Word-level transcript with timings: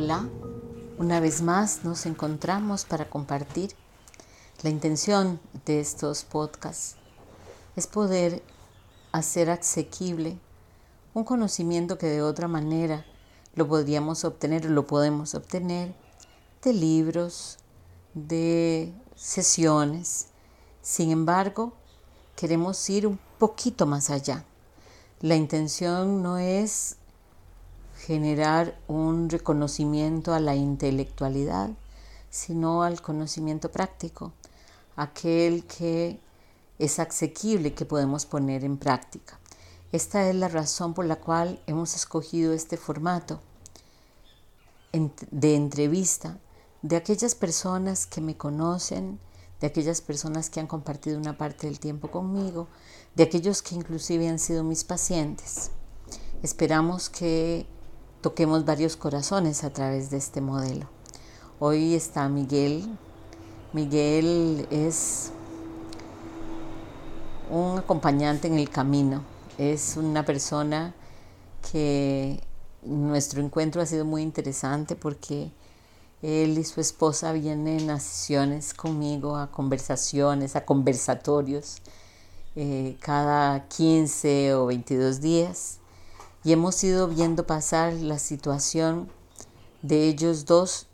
Hola, 0.00 0.28
una 0.96 1.18
vez 1.18 1.42
más 1.42 1.82
nos 1.82 2.06
encontramos 2.06 2.84
para 2.84 3.10
compartir. 3.10 3.74
La 4.62 4.70
intención 4.70 5.40
de 5.66 5.80
estos 5.80 6.22
podcasts 6.22 6.94
es 7.74 7.88
poder 7.88 8.40
hacer 9.10 9.50
asequible 9.50 10.38
un 11.14 11.24
conocimiento 11.24 11.98
que 11.98 12.06
de 12.06 12.22
otra 12.22 12.46
manera 12.46 13.04
lo 13.56 13.66
podríamos 13.66 14.24
obtener 14.24 14.68
o 14.68 14.70
lo 14.70 14.86
podemos 14.86 15.34
obtener 15.34 15.92
de 16.62 16.72
libros, 16.74 17.58
de 18.14 18.92
sesiones. 19.16 20.28
Sin 20.80 21.10
embargo, 21.10 21.72
queremos 22.36 22.88
ir 22.88 23.04
un 23.04 23.18
poquito 23.40 23.84
más 23.84 24.10
allá. 24.10 24.44
La 25.22 25.34
intención 25.34 26.22
no 26.22 26.38
es 26.38 26.98
generar 28.06 28.78
un 28.86 29.28
reconocimiento 29.28 30.32
a 30.32 30.40
la 30.40 30.54
intelectualidad, 30.54 31.70
sino 32.30 32.82
al 32.82 33.02
conocimiento 33.02 33.70
práctico, 33.70 34.32
aquel 34.96 35.64
que 35.64 36.20
es 36.78 36.98
asequible 36.98 37.74
que 37.74 37.84
podemos 37.84 38.24
poner 38.24 38.64
en 38.64 38.78
práctica. 38.78 39.38
Esta 39.90 40.28
es 40.28 40.34
la 40.34 40.48
razón 40.48 40.94
por 40.94 41.06
la 41.06 41.16
cual 41.16 41.60
hemos 41.66 41.96
escogido 41.96 42.52
este 42.52 42.76
formato 42.76 43.40
de 45.30 45.54
entrevista 45.54 46.38
de 46.82 46.96
aquellas 46.96 47.34
personas 47.34 48.06
que 48.06 48.20
me 48.20 48.36
conocen, 48.36 49.18
de 49.60 49.66
aquellas 49.66 50.00
personas 50.00 50.50
que 50.50 50.60
han 50.60 50.66
compartido 50.66 51.18
una 51.18 51.36
parte 51.36 51.66
del 51.66 51.80
tiempo 51.80 52.10
conmigo, 52.10 52.68
de 53.16 53.24
aquellos 53.24 53.62
que 53.62 53.74
inclusive 53.74 54.28
han 54.28 54.38
sido 54.38 54.62
mis 54.62 54.84
pacientes. 54.84 55.70
Esperamos 56.42 57.10
que 57.10 57.66
toquemos 58.20 58.64
varios 58.64 58.96
corazones 58.96 59.62
a 59.64 59.70
través 59.70 60.10
de 60.10 60.16
este 60.16 60.40
modelo. 60.40 60.86
Hoy 61.60 61.94
está 61.94 62.28
Miguel. 62.28 62.88
Miguel 63.72 64.66
es 64.70 65.30
un 67.50 67.78
acompañante 67.78 68.48
en 68.48 68.58
el 68.58 68.70
camino. 68.70 69.22
Es 69.56 69.96
una 69.96 70.24
persona 70.24 70.94
que 71.70 72.40
nuestro 72.82 73.40
encuentro 73.40 73.82
ha 73.82 73.86
sido 73.86 74.04
muy 74.04 74.22
interesante 74.22 74.96
porque 74.96 75.52
él 76.22 76.58
y 76.58 76.64
su 76.64 76.80
esposa 76.80 77.32
vienen 77.32 77.90
a 77.90 78.00
sesiones 78.00 78.74
conmigo, 78.74 79.36
a 79.36 79.50
conversaciones, 79.52 80.56
a 80.56 80.64
conversatorios, 80.64 81.82
eh, 82.56 82.96
cada 83.00 83.68
15 83.68 84.54
o 84.54 84.66
22 84.66 85.20
días 85.20 85.78
y 86.44 86.52
hemos 86.52 86.82
ido 86.84 87.08
viendo 87.08 87.46
pasar 87.46 87.92
la 87.94 88.18
situación 88.18 89.08
de 89.82 90.04
ellos 90.08 90.44
dos, 90.44 90.86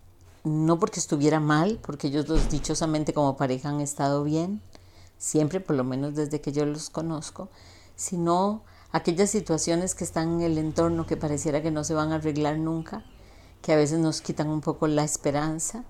no 0.42 0.78
porque 0.78 1.00
estuviera 1.00 1.40
mal, 1.40 1.78
porque 1.82 2.08
ellos 2.08 2.26
dos 2.26 2.50
dichosamente 2.50 3.12
como 3.12 3.36
pareja 3.36 3.68
han 3.68 3.80
estado 3.80 4.24
bien, 4.24 4.60
siempre, 5.18 5.60
por 5.60 5.76
lo 5.76 5.84
menos 5.84 6.14
desde 6.14 6.40
que 6.40 6.52
yo 6.52 6.66
los 6.66 6.90
conozco, 6.90 7.48
sino 7.96 8.62
aquellas 8.92 9.30
situaciones 9.30 9.94
que 9.94 10.04
están 10.04 10.34
en 10.34 10.42
el 10.42 10.58
entorno 10.58 11.06
que 11.06 11.16
pareciera 11.16 11.62
que 11.62 11.70
no 11.70 11.84
se 11.84 11.94
van 11.94 12.12
a 12.12 12.16
arreglar 12.16 12.58
nunca, 12.58 13.04
que 13.62 13.72
a 13.72 13.76
veces 13.76 13.98
nos 13.98 14.20
quitan 14.20 14.48
un 14.48 14.60
poco 14.60 14.86
la 14.86 15.04
esperanza. 15.04 15.84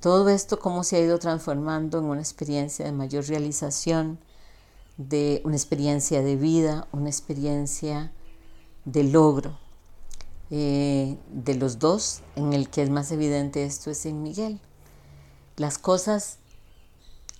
Todo 0.00 0.28
esto 0.28 0.58
cómo 0.58 0.84
se 0.84 0.96
ha 0.96 1.00
ido 1.00 1.18
transformando 1.18 1.98
en 1.98 2.04
una 2.04 2.20
experiencia 2.20 2.84
de 2.84 2.92
mayor 2.92 3.26
realización, 3.26 4.18
de 4.96 5.40
una 5.44 5.56
experiencia 5.56 6.22
de 6.22 6.36
vida, 6.36 6.86
una 6.92 7.08
experiencia 7.08 8.12
de 8.84 9.04
logro 9.04 9.58
eh, 10.50 11.16
de 11.32 11.54
los 11.54 11.78
dos, 11.78 12.22
en 12.34 12.52
el 12.52 12.68
que 12.70 12.82
es 12.82 12.90
más 12.90 13.12
evidente 13.12 13.64
esto 13.64 13.90
es 13.90 14.04
en 14.06 14.22
Miguel. 14.22 14.60
Las 15.56 15.78
cosas 15.78 16.38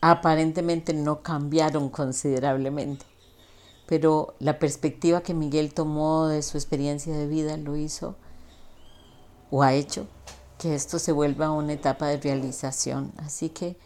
aparentemente 0.01 0.95
no 0.95 1.23
cambiaron 1.23 1.89
considerablemente, 1.91 3.05
pero 3.87 4.35
la 4.39 4.59
perspectiva 4.59 5.23
que 5.23 5.35
Miguel 5.35 5.75
tomó 5.75 6.29
de 6.29 6.43
su 6.43 6.57
experiencia 6.57 7.17
de 7.17 7.27
vida 7.27 7.57
lo 7.57 7.77
hizo 7.77 8.17
o 9.51 9.63
ha 9.63 9.75
hecho 9.75 10.07
que 10.59 10.75
esto 10.75 10.99
se 10.99 11.11
vuelva 11.11 11.51
una 11.51 11.73
etapa 11.73 12.07
de 12.07 12.19
realización. 12.19 13.13
Así 13.17 13.49
que 13.49 13.77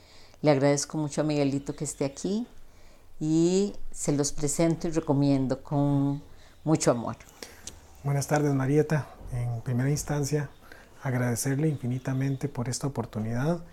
le 0.43 0.51
agradezco 0.51 0.99
mucho 0.99 1.23
a 1.23 1.25
Miguelito 1.25 1.75
que 1.75 1.85
esté 1.85 2.05
aquí 2.05 2.47
y 3.21 3.75
se 3.91 4.13
los 4.13 4.33
presento 4.33 4.89
y 4.89 4.91
recomiendo 4.91 5.63
con 5.63 6.23
mucho 6.65 6.91
amor. 6.91 7.17
Buenas 8.05 8.27
tardes, 8.27 8.53
Marieta. 8.53 9.07
En 9.33 9.63
primera 9.63 9.89
instancia, 9.89 10.51
agradecerle 11.03 11.69
infinitamente 11.69 12.51
por 12.51 12.69
esta 12.69 12.87
oportunidad. 12.87 13.65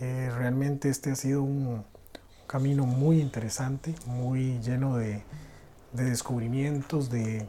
Eh, 0.00 0.32
realmente 0.34 0.88
este 0.88 1.10
ha 1.10 1.16
sido 1.16 1.42
un 1.42 1.84
camino 2.46 2.86
muy 2.86 3.20
interesante, 3.20 3.94
muy 4.06 4.58
lleno 4.60 4.96
de, 4.96 5.22
descubrimientos, 5.92 7.10
de, 7.10 7.46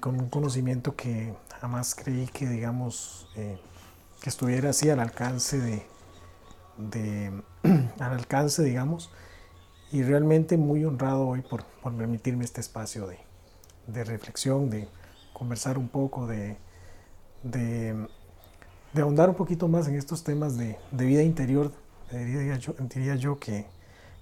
con 0.00 0.18
un 0.18 0.30
conocimiento 0.30 0.96
que 0.96 1.34
jamás 1.60 1.94
creí 1.94 2.28
que, 2.28 2.48
digamos, 2.48 3.28
eh, 3.36 3.58
que 4.22 4.30
estuviera 4.30 4.70
así 4.70 4.88
al 4.88 5.00
alcance 5.00 5.84
de, 6.78 7.42
al 8.00 8.12
alcance, 8.12 8.62
digamos, 8.62 9.10
y 9.92 10.02
realmente 10.02 10.56
muy 10.56 10.86
honrado 10.86 11.28
hoy 11.28 11.42
por, 11.42 11.62
permitirme 11.94 12.42
este 12.44 12.62
espacio 12.62 13.06
de, 13.06 13.18
de 13.86 14.02
reflexión, 14.02 14.70
de 14.70 14.88
conversar 15.36 15.76
un 15.76 15.88
poco, 15.88 16.26
de, 16.26 16.56
de, 17.42 18.08
ahondar 18.98 19.28
un 19.28 19.34
poquito 19.34 19.68
más 19.68 19.86
en 19.86 19.96
estos 19.96 20.24
temas 20.24 20.56
de, 20.56 20.78
vida 20.92 21.22
interior, 21.22 21.72
diría 22.10 22.56
yo, 22.56 22.74
diría 22.78 23.16
yo 23.16 23.38
que 23.38 23.66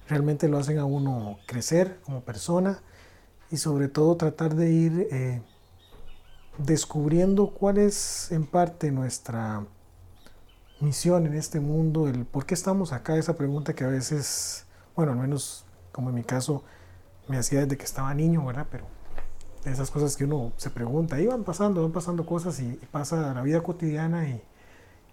realmente 0.08 0.48
lo 0.48 0.58
hacen 0.58 0.78
a 0.78 0.84
uno 0.84 1.38
crecer 1.46 2.00
como 2.02 2.22
persona 2.22 2.82
y 3.52 3.58
sobre 3.58 3.86
todo 3.86 4.16
tratar 4.16 4.56
de 4.56 4.72
ir 4.72 5.08
eh, 5.12 5.40
descubriendo 6.58 7.50
cuál 7.50 7.78
es 7.78 8.32
en 8.32 8.44
parte 8.44 8.90
nuestra 8.90 9.64
misión 10.80 11.26
en 11.26 11.34
este 11.34 11.60
mundo, 11.60 12.08
el 12.08 12.24
por 12.24 12.44
qué 12.44 12.54
estamos 12.54 12.92
acá, 12.92 13.16
esa 13.16 13.36
pregunta 13.36 13.72
que 13.72 13.84
a 13.84 13.88
veces, 13.88 14.66
bueno, 14.96 15.12
al 15.12 15.18
menos 15.18 15.64
como 15.92 16.08
en 16.08 16.16
mi 16.16 16.24
caso, 16.24 16.64
me 17.28 17.38
hacía 17.38 17.60
desde 17.60 17.76
que 17.76 17.84
estaba 17.84 18.12
niño, 18.14 18.44
¿verdad? 18.44 18.66
Pero 18.68 18.84
esas 19.64 19.90
cosas 19.90 20.16
que 20.16 20.24
uno 20.24 20.52
se 20.56 20.70
pregunta, 20.70 21.20
y 21.20 21.26
van 21.26 21.44
pasando, 21.44 21.82
van 21.82 21.92
pasando 21.92 22.26
cosas 22.26 22.60
y, 22.60 22.78
pasa 22.90 23.34
la 23.34 23.42
vida 23.42 23.62
cotidiana 23.62 24.28
y, 24.28 24.42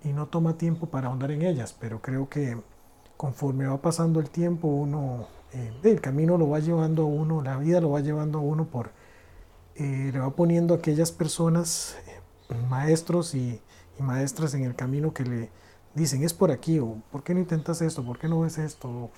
no 0.03 0.27
toma 0.27 0.57
tiempo 0.57 0.87
para 0.87 1.09
ahondar 1.09 1.29
en 1.31 1.43
ellas, 1.43 1.75
pero 1.79 2.01
creo 2.01 2.27
que 2.27 2.57
conforme 3.17 3.67
va 3.67 3.77
pasando 3.81 4.19
el 4.19 4.31
tiempo, 4.31 4.67
uno, 4.67 5.27
eh, 5.53 5.71
el 5.83 6.01
camino 6.01 6.39
lo 6.39 6.49
va 6.49 6.59
llevando 6.59 7.03
a 7.03 7.05
uno, 7.05 7.43
la 7.43 7.57
vida 7.57 7.79
lo 7.81 7.91
va 7.91 7.99
llevando 7.99 8.39
a 8.39 8.41
uno 8.41 8.65
por, 8.65 8.91
eh, 9.75 10.09
le 10.11 10.19
va 10.19 10.31
poniendo 10.31 10.73
a 10.73 10.77
aquellas 10.77 11.11
personas, 11.11 11.97
eh, 12.07 12.55
maestros 12.69 13.35
y, 13.35 13.61
maestras 13.99 14.55
en 14.55 14.63
el 14.63 14.73
camino 14.73 15.13
que 15.13 15.23
le 15.23 15.49
dicen, 15.93 16.23
es 16.23 16.33
por 16.33 16.49
aquí, 16.49 16.79
o 16.79 16.95
¿por 17.11 17.21
qué 17.21 17.35
no 17.35 17.39
intentas 17.39 17.83
esto? 17.83 18.03
¿Por 18.03 18.17
qué 18.17 18.27
no 18.27 18.39
ves 18.39 18.57
esto? 18.57 19.11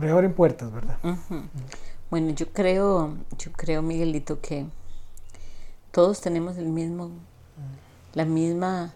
Le 0.00 0.08
abren 0.10 0.32
puertas, 0.32 0.72
¿verdad? 0.72 0.98
Bueno, 2.08 2.30
yo 2.30 2.52
creo, 2.52 3.16
yo 3.36 3.50
creo, 3.50 3.82
Miguelito, 3.82 4.40
que 4.40 4.66
todos 5.90 6.20
tenemos 6.20 6.56
el 6.56 6.66
mismo, 6.66 7.10
la 8.14 8.24
misma 8.24 8.94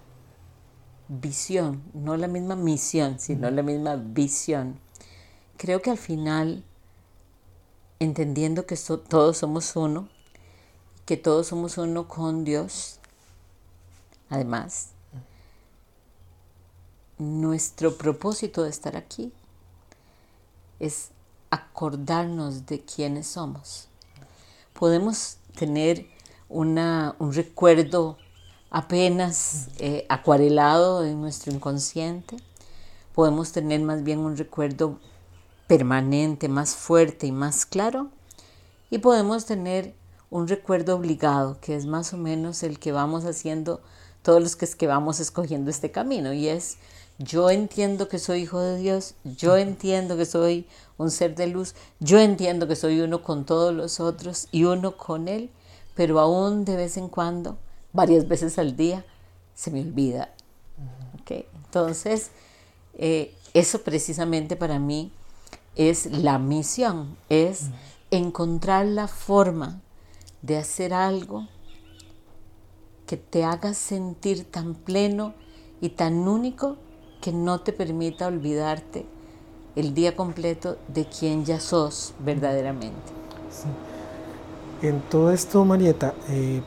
visión, 1.09 1.83
no 1.93 2.17
la 2.17 2.29
misma 2.29 2.55
misión, 2.55 3.19
sino 3.19 3.51
la 3.51 3.65
misma 3.65 3.97
visión. 3.97 4.79
Creo 5.57 5.83
que 5.83 5.91
al 5.91 5.99
final, 5.99 6.63
entendiendo 7.99 8.65
que 8.65 8.77
todos 8.77 9.39
somos 9.39 9.75
uno, 9.75 10.09
que 11.05 11.17
todos 11.17 11.49
somos 11.49 11.79
uno 11.79 12.07
con 12.07 12.45
Dios, 12.45 13.01
además, 14.29 14.91
nuestro 17.19 17.99
propósito 17.99 18.63
de 18.63 18.71
estar 18.71 18.97
aquí 18.97 19.33
es 20.79 21.11
acordarnos 21.51 22.67
de 22.67 22.81
quiénes 22.85 23.27
somos. 23.27 23.89
Podemos 24.73 25.39
tener 25.57 26.07
una, 26.49 27.17
un 27.19 27.33
recuerdo 27.33 28.17
apenas 28.71 29.69
eh, 29.79 30.07
acuarelado 30.09 31.05
en 31.05 31.21
nuestro 31.21 31.53
inconsciente. 31.53 32.37
Podemos 33.15 33.53
tener 33.53 33.81
más 33.81 34.03
bien 34.05 34.21
un 34.21 34.37
recuerdo 34.37 34.99
permanente, 35.67 36.49
más 36.49 36.75
fuerte 36.75 37.27
y 37.27 37.33
más 37.33 37.67
claro. 37.67 38.09
Y 38.91 38.99
podemos 38.99 39.47
tener 39.47 39.95
un 40.31 40.49
recuerdo 40.49 40.97
obligado, 40.97 41.59
que 41.61 41.75
es 41.75 41.87
más 41.87 42.13
o 42.13 42.17
menos 42.17 42.63
el 42.63 42.79
que 42.79 42.93
vamos 42.93 43.25
haciendo 43.25 43.81
todos 44.23 44.41
los 44.41 44.57
que, 44.57 44.65
es 44.65 44.77
que 44.77 44.87
vamos 44.87 45.21
escogiendo 45.21 45.71
este 45.71 45.91
camino. 45.91 46.33
Y 46.33 46.49
es 46.49 46.79
yo 47.23 47.51
entiendo 47.51 48.09
que 48.09 48.19
soy 48.19 48.43
hijo 48.43 48.61
de 48.61 48.79
Dios, 48.79 49.15
yo 49.25 49.59
entiendo 49.59 50.17
que 50.17 50.25
soy 50.25 50.67
un 50.97 51.11
ser 51.11 51.35
de 51.35 51.49
luz, 51.49 51.75
yo 51.99 52.19
entiendo 52.19 52.67
que 52.67 52.77
soy 52.77 53.01
uno 53.01 53.23
con 53.23 53.45
todos 53.45 53.75
los 53.75 54.01
otros 54.01 54.49
y 54.53 54.65
uno 54.65 54.97
con 54.97 55.29
Él, 55.29 55.51
pero 55.95 56.19
aún 56.19 56.65
de 56.65 56.77
vez 56.77 56.97
en 56.97 57.09
cuando, 57.09 57.59
varias 57.93 58.27
veces 58.27 58.59
al 58.59 58.75
día, 58.75 59.05
se 59.55 59.71
me 59.71 59.83
olvida. 59.83 60.35
Entonces, 61.71 62.31
eh, 62.95 63.35
eso 63.55 63.83
precisamente 63.83 64.57
para 64.57 64.79
mí 64.79 65.13
es 65.77 66.07
la 66.07 66.39
misión, 66.39 67.17
es 67.29 67.67
encontrar 68.11 68.87
la 68.87 69.07
forma 69.07 69.81
de 70.43 70.57
hacer 70.57 70.95
algo 70.95 71.47
que 73.07 73.17
te 73.17 73.45
haga 73.45 73.75
sentir 73.75 74.51
tan 74.51 74.75
pleno 74.75 75.35
y 75.81 75.91
tan 75.91 76.27
único 76.27 76.77
que 77.21 77.33
no 77.33 77.61
te 77.61 77.73
permita 77.73 78.27
olvidarte 78.27 79.07
el 79.77 79.95
día 79.95 80.17
completo 80.17 80.79
de 80.89 81.07
quien 81.07 81.45
ya 81.45 81.61
sos 81.61 82.15
verdaderamente. 82.21 83.13
En 84.83 85.01
todo 85.03 85.31
esto, 85.31 85.65
Marieta, 85.65 86.15
eh, 86.29 86.63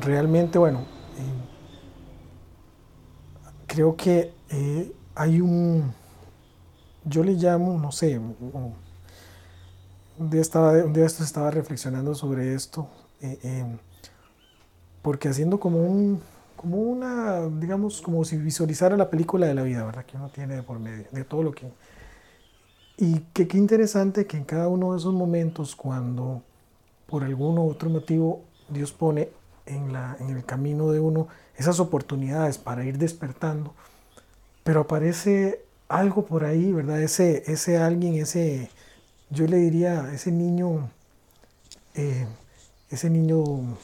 realmente, 0.00 0.58
bueno, 0.58 0.80
eh, 0.80 0.84
creo 3.66 3.96
que 3.96 4.32
eh, 4.50 4.92
hay 5.14 5.40
un, 5.40 5.92
yo 7.04 7.22
le 7.22 7.32
llamo, 7.32 7.78
no 7.78 7.92
sé, 7.92 8.18
un 8.18 8.74
día, 10.30 10.40
estaba, 10.40 10.72
un 10.72 10.92
día 10.92 11.04
estaba 11.06 11.50
reflexionando 11.50 12.14
sobre 12.14 12.54
esto, 12.54 12.88
porque 15.02 15.28
haciendo 15.28 15.60
como 15.60 15.78
un, 15.84 16.20
como 16.56 16.78
una, 16.78 17.46
digamos, 17.48 18.00
como 18.02 18.24
si 18.24 18.36
visualizara 18.36 18.96
la 18.96 19.10
película 19.10 19.46
de 19.46 19.54
la 19.54 19.62
vida, 19.62 19.84
¿verdad? 19.84 20.04
Que 20.04 20.16
uno 20.16 20.28
tiene 20.30 20.62
por 20.62 20.78
medio, 20.78 21.06
de 21.10 21.24
todo 21.24 21.42
lo 21.42 21.52
que... 21.52 21.70
Y 22.96 23.20
que 23.32 23.48
qué 23.48 23.58
interesante 23.58 24.26
que 24.26 24.36
en 24.36 24.44
cada 24.44 24.68
uno 24.68 24.92
de 24.92 24.98
esos 24.98 25.14
momentos, 25.14 25.74
cuando 25.74 26.42
por 27.06 27.24
algún 27.24 27.58
otro 27.58 27.90
motivo 27.90 28.42
Dios 28.68 28.92
pone 28.92 29.30
en, 29.66 29.92
la, 29.92 30.16
en 30.20 30.30
el 30.30 30.44
camino 30.44 30.90
de 30.90 31.00
uno 31.00 31.28
esas 31.56 31.80
oportunidades 31.80 32.58
para 32.58 32.84
ir 32.84 32.98
despertando, 32.98 33.74
pero 34.64 34.80
aparece 34.80 35.64
algo 35.88 36.24
por 36.24 36.44
ahí, 36.44 36.72
¿verdad? 36.72 37.02
Ese, 37.02 37.42
ese 37.46 37.76
alguien, 37.76 38.14
ese, 38.14 38.70
yo 39.30 39.46
le 39.46 39.58
diría, 39.58 40.10
ese 40.12 40.32
niño, 40.32 40.88
eh, 41.94 42.26
ese 42.90 43.10
niño 43.10 43.76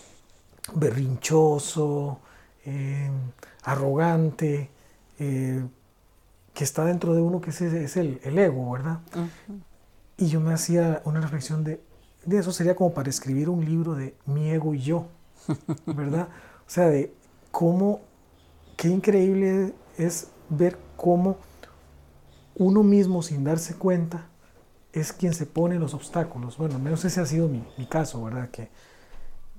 berrinchoso, 0.75 2.21
eh, 2.71 3.11
arrogante, 3.63 4.71
eh, 5.19 5.65
que 6.53 6.65
está 6.65 6.85
dentro 6.85 7.15
de 7.15 7.23
uno, 7.23 7.41
que 7.41 7.49
es, 7.49 7.63
es 7.63 7.97
el, 7.97 8.21
el, 8.25 8.39
ego, 8.39 8.71
¿verdad? 8.71 9.01
Y 10.19 10.27
yo 10.27 10.41
me 10.41 10.53
hacía 10.53 11.01
una 11.07 11.21
reflexión 11.21 11.65
de, 11.65 11.81
de 12.27 12.39
eso 12.39 12.53
sería 12.53 12.77
como 12.77 12.93
para 12.93 13.09
escribir 13.09 13.49
un 13.49 13.65
libro 13.65 13.95
de 13.95 14.15
mi 14.27 14.51
ego 14.51 14.75
y 14.75 14.81
yo, 14.81 15.07
¿verdad? 15.87 16.29
O 16.67 16.71
sea, 16.71 16.89
de 16.89 17.15
cómo, 17.51 18.03
qué 18.77 18.89
increíble 18.89 19.73
es 19.97 20.29
ver 20.51 20.77
cómo 20.97 21.39
uno 22.55 22.83
mismo 22.83 23.23
sin 23.23 23.45
darse 23.45 23.77
cuenta 23.77 24.27
es 24.93 25.15
quien 25.15 25.33
se 25.33 25.47
pone 25.47 25.79
los 25.79 25.95
obstáculos. 25.95 26.59
Bueno, 26.59 26.75
al 26.75 26.83
menos 26.83 27.03
ese 27.07 27.21
ha 27.21 27.27
sido 27.27 27.49
mi, 27.49 27.65
mi 27.79 27.87
caso, 27.87 28.23
¿verdad? 28.23 28.51
Que, 28.51 28.69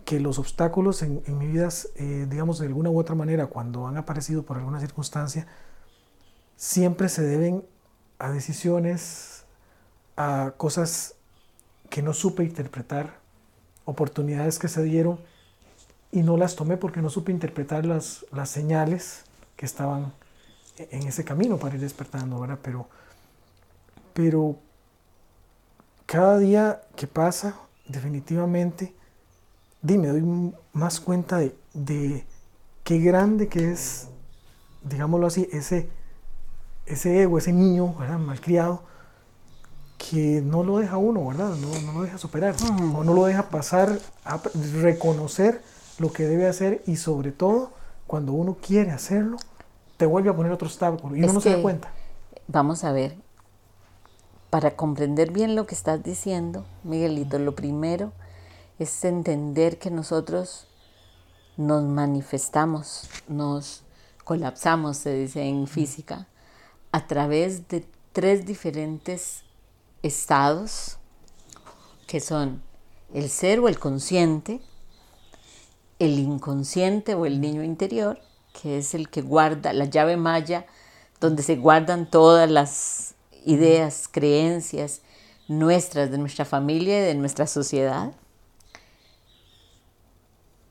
que 0.09 0.19
los 0.19 0.39
obstáculos 0.39 1.03
en, 1.03 1.21
en 1.27 1.37
mi 1.37 1.45
vida, 1.45 1.69
eh, 1.93 2.25
digamos, 2.27 2.57
de 2.57 2.65
alguna 2.65 2.89
u 2.89 2.97
otra 2.99 3.13
manera, 3.13 3.45
cuando 3.45 3.85
han 3.85 3.95
aparecido 3.95 4.41
por 4.41 4.57
alguna 4.57 4.79
circunstancia, 4.79 5.45
siempre 6.55 7.09
se 7.09 7.21
deben 7.21 7.63
a 8.17 8.31
decisiones, 8.31 9.45
a 10.17 10.55
cosas 10.57 11.13
que 11.91 12.01
no 12.01 12.15
supe 12.15 12.43
interpretar, 12.43 13.19
oportunidades 13.85 14.57
que 14.57 14.67
se 14.67 14.81
dieron 14.81 15.19
y 16.11 16.23
no 16.23 16.37
las 16.37 16.55
tomé 16.55 16.75
porque 16.77 17.03
no 17.03 17.11
supe 17.11 17.31
interpretar 17.31 17.85
las, 17.85 18.25
las 18.31 18.49
señales 18.49 19.25
que 19.57 19.67
estaban 19.67 20.11
en 20.79 21.03
ese 21.03 21.23
camino 21.23 21.57
para 21.57 21.75
ir 21.75 21.81
despertando, 21.81 22.39
¿verdad? 22.39 22.57
Pero, 22.63 22.89
pero 24.15 24.57
cada 26.07 26.39
día 26.39 26.81
que 26.95 27.05
pasa, 27.05 27.59
definitivamente, 27.87 28.95
dime, 29.81 30.07
doy 30.07 30.53
más 30.73 30.99
cuenta 30.99 31.37
de, 31.37 31.55
de, 31.73 32.25
qué 32.83 32.99
grande 32.99 33.47
que 33.47 33.71
es, 33.71 34.07
digámoslo 34.83 35.27
así, 35.27 35.47
ese, 35.51 35.89
ese 36.85 37.21
ego, 37.21 37.37
ese 37.37 37.53
niño, 37.53 37.95
¿verdad? 37.97 38.19
Malcriado, 38.19 38.83
que 39.97 40.41
no 40.41 40.63
lo 40.63 40.79
deja 40.79 40.97
uno, 40.97 41.27
¿verdad? 41.27 41.55
No, 41.55 41.67
no 41.81 41.93
lo 41.93 42.01
deja 42.03 42.17
superar, 42.17 42.55
o 42.95 43.03
no 43.03 43.13
lo 43.13 43.25
deja 43.25 43.49
pasar 43.49 43.99
a 44.23 44.41
reconocer 44.81 45.61
lo 45.99 46.11
que 46.11 46.23
debe 46.23 46.47
hacer 46.47 46.81
y 46.87 46.95
sobre 46.95 47.31
todo, 47.31 47.71
cuando 48.07 48.33
uno 48.33 48.57
quiere 48.61 48.91
hacerlo, 48.91 49.37
te 49.97 50.05
vuelve 50.05 50.29
a 50.29 50.35
poner 50.35 50.51
otro 50.51 50.67
obstáculo 50.67 51.15
y 51.15 51.23
uno 51.23 51.33
no 51.33 51.41
se 51.41 51.55
da 51.55 51.61
cuenta. 51.61 51.91
Vamos 52.47 52.83
a 52.83 52.91
ver, 52.91 53.15
para 54.49 54.75
comprender 54.75 55.31
bien 55.31 55.55
lo 55.55 55.67
que 55.67 55.75
estás 55.75 56.01
diciendo, 56.01 56.65
Miguelito, 56.83 57.37
lo 57.37 57.53
primero 57.53 58.13
es 58.79 59.03
entender 59.03 59.77
que 59.77 59.91
nosotros 59.91 60.67
nos 61.57 61.83
manifestamos, 61.83 63.09
nos 63.27 63.83
colapsamos, 64.23 64.97
se 64.97 65.13
dice 65.13 65.43
en 65.43 65.67
física, 65.67 66.27
a 66.91 67.05
través 67.05 67.67
de 67.67 67.85
tres 68.13 68.45
diferentes 68.45 69.43
estados, 70.01 70.97
que 72.07 72.21
son 72.21 72.63
el 73.13 73.29
ser 73.29 73.59
o 73.59 73.67
el 73.67 73.77
consciente, 73.77 74.61
el 75.99 76.17
inconsciente 76.17 77.13
o 77.15 77.25
el 77.25 77.41
niño 77.41 77.63
interior, 77.63 78.19
que 78.59 78.77
es 78.77 78.95
el 78.95 79.09
que 79.09 79.21
guarda 79.21 79.73
la 79.73 79.85
llave 79.85 80.15
maya, 80.15 80.65
donde 81.19 81.43
se 81.43 81.57
guardan 81.57 82.09
todas 82.09 82.49
las 82.49 83.15
ideas, 83.45 84.07
creencias 84.09 85.01
nuestras, 85.49 86.11
de 86.11 86.17
nuestra 86.17 86.45
familia 86.45 86.99
y 86.99 87.03
de 87.03 87.15
nuestra 87.15 87.47
sociedad. 87.47 88.13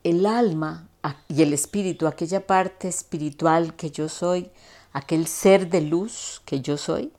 El 0.09 0.25
alma 0.25 0.89
y 1.27 1.43
el 1.43 1.53
espíritu, 1.53 2.07
aquella 2.07 2.47
parte 2.47 2.87
espiritual 2.87 3.75
que 3.75 3.91
yo 3.91 4.09
soy, 4.09 4.49
aquel 4.91 5.27
ser 5.27 5.69
de 5.69 5.81
luz 5.81 6.41
que 6.45 6.61
yo 6.61 6.77
soy, 6.77 7.11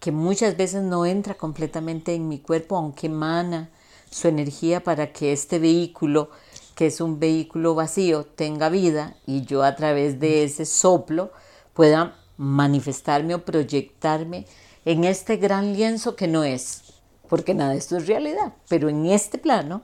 que 0.00 0.10
muchas 0.10 0.56
veces 0.56 0.82
no 0.82 1.06
entra 1.06 1.34
completamente 1.34 2.14
en 2.14 2.28
mi 2.28 2.40
cuerpo, 2.40 2.76
aunque 2.76 3.06
emana 3.06 3.70
su 4.10 4.26
energía 4.26 4.82
para 4.82 5.12
que 5.12 5.32
este 5.32 5.58
vehículo 5.58 6.30
que 6.74 6.86
es 6.86 7.00
un 7.00 7.18
vehículo 7.18 7.74
vacío, 7.74 8.24
tenga 8.24 8.68
vida 8.68 9.16
y 9.26 9.44
yo 9.44 9.64
a 9.64 9.74
través 9.74 10.20
de 10.20 10.44
ese 10.44 10.64
soplo 10.64 11.32
pueda 11.74 12.16
manifestarme 12.36 13.34
o 13.34 13.44
proyectarme 13.44 14.46
en 14.84 15.02
este 15.02 15.36
gran 15.38 15.72
lienzo 15.74 16.14
que 16.14 16.28
no 16.28 16.44
es, 16.44 16.82
porque 17.28 17.52
nada 17.52 17.74
esto 17.74 17.96
es 17.96 18.06
realidad, 18.06 18.52
pero 18.68 18.88
en 18.88 19.06
este 19.06 19.38
plano 19.38 19.82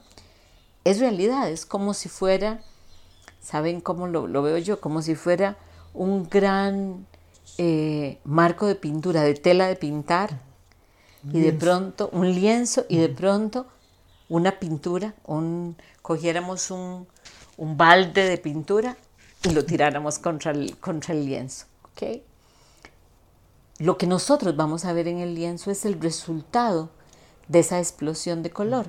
es 0.85 1.01
realidad, 1.01 1.51
es 1.51 1.67
como 1.67 1.95
si 1.95 2.09
fuera, 2.09 2.61
¿saben 3.41 3.81
cómo 3.81 4.07
lo, 4.07 4.43
veo 4.43 4.59
yo? 4.59 4.81
Como 4.81 5.03
si 5.03 5.15
fuera 5.15 5.57
un 5.95 6.29
gran 6.29 7.07
eh, 7.59 8.19
marco 8.25 8.67
de 8.67 8.75
pintura, 8.75 9.23
de 9.23 9.35
tela 9.35 9.67
de 9.67 9.77
pintar, 9.77 10.41
y 11.33 11.41
de 11.41 11.55
pronto 11.55 12.11
un 12.13 12.31
lienzo, 12.35 12.85
y 12.89 12.99
de 12.99 13.09
pronto 13.09 13.67
una 14.29 14.59
pintura, 14.59 15.15
un, 15.25 15.77
cogiéramos 16.03 16.71
un, 16.71 17.07
balde 17.57 18.29
de 18.29 18.37
pintura 18.37 18.97
y 19.43 19.51
lo 19.51 19.65
tiráramos 19.65 20.19
contra 20.19 20.51
el, 20.51 20.77
contra 20.79 21.15
el 21.15 21.25
lienzo. 21.25 21.65
¿okay? 21.93 22.23
Lo 23.79 23.97
que 23.97 24.07
nosotros 24.07 24.55
vamos 24.55 24.85
a 24.85 24.93
ver 24.93 25.09
en 25.09 25.21
el 25.21 25.35
lienzo 25.35 25.71
es 25.71 25.85
el 25.87 26.01
resultado 26.01 26.91
de 27.49 27.61
esa 27.61 27.79
explosión 27.79 28.43
de 28.43 28.51
color. 28.51 28.87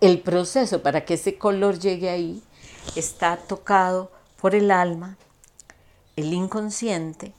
El 0.00 0.20
proceso 0.20 0.82
para 0.82 1.04
que 1.04 1.14
ese 1.14 1.38
color 1.38 1.78
llegue 1.78 2.08
ahí 2.08 2.42
está 2.94 3.36
tocado 3.36 4.12
por 4.40 4.54
el 4.54 4.70
alma, 4.70 5.16
el 6.16 6.32
inconsciente 6.32 7.32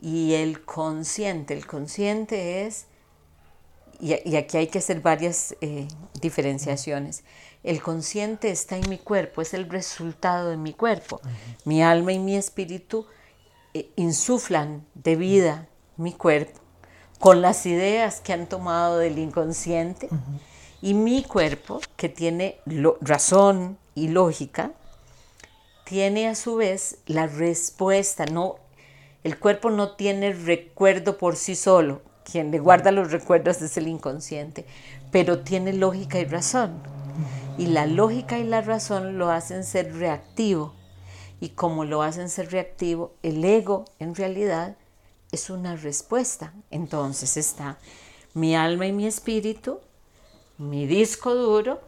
y 0.00 0.34
el 0.34 0.64
consciente. 0.64 1.54
El 1.54 1.66
consciente 1.66 2.66
es 2.66 2.86
y, 4.00 4.36
aquí 4.36 4.56
hay 4.56 4.68
que 4.68 4.78
hacer 4.78 5.00
varias 5.00 5.54
eh, 5.60 5.86
diferenciaciones. 6.20 7.22
El 7.62 7.82
consciente 7.82 8.50
está 8.50 8.76
en 8.76 8.88
mi 8.88 8.96
cuerpo, 8.96 9.42
es 9.42 9.52
el 9.52 9.68
resultado 9.68 10.50
de 10.50 10.56
mi 10.56 10.72
cuerpo. 10.72 11.20
Mi 11.64 11.82
alma 11.82 12.12
y 12.12 12.18
mi 12.18 12.36
espíritu 12.36 13.06
eh, 13.74 13.90
insuflan 13.96 14.86
de 14.94 15.16
vida 15.16 15.68
mi 15.96 16.12
cuerpo 16.12 16.58
con 17.18 17.42
las 17.42 17.66
ideas 17.66 18.20
que 18.20 18.32
han 18.32 18.48
tomado 18.48 18.96
del 18.96 19.18
inconsciente 19.18 20.08
y 20.82 20.94
mi 20.94 21.22
cuerpo, 21.22 21.80
que 21.96 22.08
tiene 22.08 22.60
razón 23.00 23.78
y 23.94 24.08
lógica, 24.08 24.72
tiene 25.84 26.28
a 26.28 26.34
su 26.34 26.56
vez 26.56 26.98
la 27.06 27.26
respuesta. 27.26 28.24
No, 28.26 28.56
el 29.24 29.38
cuerpo 29.38 29.70
no 29.70 29.96
tiene 29.96 30.32
recuerdo 30.32 31.18
por 31.18 31.36
sí 31.36 31.54
solo, 31.54 32.00
quien 32.24 32.50
le 32.50 32.58
guarda 32.58 32.92
los 32.92 33.10
recuerdos 33.10 33.60
es 33.60 33.76
el 33.76 33.88
inconsciente, 33.88 34.64
pero 35.10 35.40
tiene 35.40 35.72
lógica 35.72 36.18
y 36.18 36.24
razón. 36.24 36.82
Y 37.58 37.66
la 37.66 37.86
lógica 37.86 38.38
y 38.38 38.44
la 38.44 38.62
razón 38.62 39.18
lo 39.18 39.30
hacen 39.30 39.64
ser 39.64 39.94
reactivo 39.96 40.74
y 41.40 41.50
como 41.50 41.84
lo 41.84 42.02
hacen 42.02 42.28
ser 42.28 42.52
reactivo, 42.52 43.14
el 43.22 43.44
ego 43.44 43.86
en 43.98 44.14
realidad 44.14 44.76
es 45.32 45.50
una 45.50 45.74
respuesta. 45.76 46.52
Entonces 46.70 47.36
está 47.36 47.78
mi 48.34 48.54
alma 48.54 48.86
y 48.86 48.92
mi 48.92 49.06
espíritu, 49.06 49.80
mi 50.60 50.86
disco 50.86 51.34
duro 51.34 51.80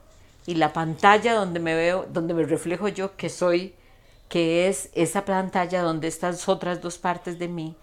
y 0.46 0.54
la 0.54 0.72
pantalla 0.72 1.34
donde 1.34 1.60
me 1.60 1.74
veo, 1.74 2.06
donde 2.10 2.32
me 2.32 2.42
reflejo 2.44 2.88
yo 2.88 3.16
que 3.16 3.28
soy, 3.28 3.74
que 4.30 4.66
es 4.66 4.88
esa 4.94 5.26
pantalla 5.26 5.82
donde 5.82 6.08
estas 6.08 6.48
otras 6.48 6.80
dos 6.80 6.96
partes 6.96 7.38
de 7.38 7.48
mí 7.48 7.76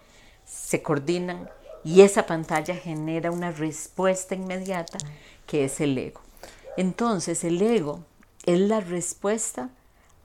se 0.44 0.82
coordinan 0.82 1.48
y 1.84 2.00
esa 2.00 2.26
pantalla 2.26 2.74
genera 2.74 3.30
una 3.30 3.52
respuesta 3.52 4.34
inmediata 4.34 4.98
que 5.46 5.64
es 5.64 5.80
el 5.80 5.96
ego. 5.96 6.22
Entonces 6.76 7.44
el 7.44 7.62
ego 7.62 8.04
es 8.44 8.58
la 8.58 8.80
respuesta 8.80 9.70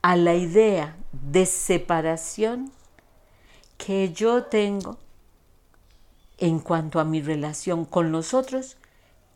a 0.02 0.16
la 0.16 0.34
idea 0.34 0.96
de 1.12 1.46
separación 1.46 2.72
que 3.78 4.12
yo 4.12 4.44
tengo 4.44 4.98
en 6.38 6.58
cuanto 6.58 6.98
a 6.98 7.04
mi 7.04 7.22
relación 7.22 7.84
con 7.84 8.10
los 8.10 8.34
otros 8.34 8.76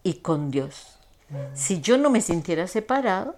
y 0.03 0.15
con 0.15 0.51
Dios. 0.51 1.00
Si 1.55 1.81
yo 1.81 1.97
no 1.99 2.11
me 2.11 2.21
sintiera 2.21 2.67
separado, 2.67 3.37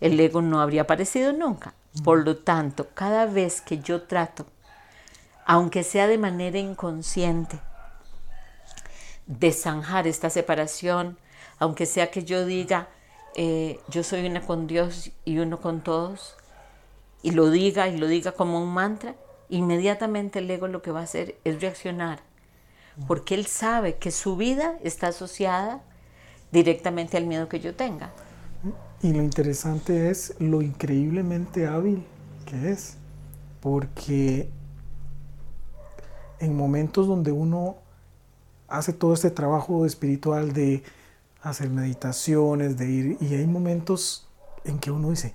el 0.00 0.18
ego 0.18 0.42
no 0.42 0.60
habría 0.60 0.82
aparecido 0.82 1.32
nunca. 1.32 1.74
Por 2.04 2.24
lo 2.24 2.36
tanto, 2.36 2.88
cada 2.94 3.26
vez 3.26 3.60
que 3.60 3.78
yo 3.78 4.02
trato, 4.02 4.46
aunque 5.46 5.84
sea 5.84 6.06
de 6.06 6.18
manera 6.18 6.58
inconsciente, 6.58 7.58
de 9.26 9.52
zanjar 9.52 10.06
esta 10.06 10.30
separación, 10.30 11.18
aunque 11.58 11.86
sea 11.86 12.10
que 12.10 12.24
yo 12.24 12.44
diga, 12.44 12.88
eh, 13.34 13.78
yo 13.88 14.02
soy 14.02 14.26
una 14.26 14.40
con 14.40 14.66
Dios 14.66 15.10
y 15.24 15.38
uno 15.38 15.60
con 15.60 15.82
todos, 15.82 16.36
y 17.22 17.30
lo 17.30 17.50
diga 17.50 17.88
y 17.88 17.98
lo 17.98 18.06
diga 18.08 18.32
como 18.32 18.60
un 18.60 18.72
mantra, 18.72 19.14
inmediatamente 19.48 20.40
el 20.40 20.50
ego 20.50 20.66
lo 20.66 20.82
que 20.82 20.90
va 20.90 21.00
a 21.00 21.04
hacer 21.04 21.36
es 21.44 21.60
reaccionar, 21.60 22.20
porque 23.06 23.34
él 23.34 23.46
sabe 23.46 23.96
que 23.96 24.10
su 24.10 24.36
vida 24.36 24.76
está 24.82 25.08
asociada 25.08 25.82
directamente 26.52 27.16
al 27.16 27.26
miedo 27.26 27.48
que 27.48 27.60
yo 27.60 27.74
tenga. 27.74 28.12
Y 29.02 29.12
lo 29.12 29.22
interesante 29.22 30.10
es 30.10 30.34
lo 30.38 30.62
increíblemente 30.62 31.66
hábil 31.66 32.04
que 32.44 32.70
es, 32.70 32.96
porque 33.60 34.48
en 36.38 36.56
momentos 36.56 37.06
donde 37.06 37.32
uno 37.32 37.76
hace 38.68 38.92
todo 38.92 39.14
este 39.14 39.30
trabajo 39.30 39.86
espiritual 39.86 40.52
de 40.52 40.82
hacer 41.42 41.70
meditaciones, 41.70 42.76
de 42.76 42.90
ir, 42.90 43.16
y 43.20 43.34
hay 43.34 43.46
momentos 43.46 44.28
en 44.64 44.78
que 44.78 44.90
uno 44.90 45.10
dice, 45.10 45.34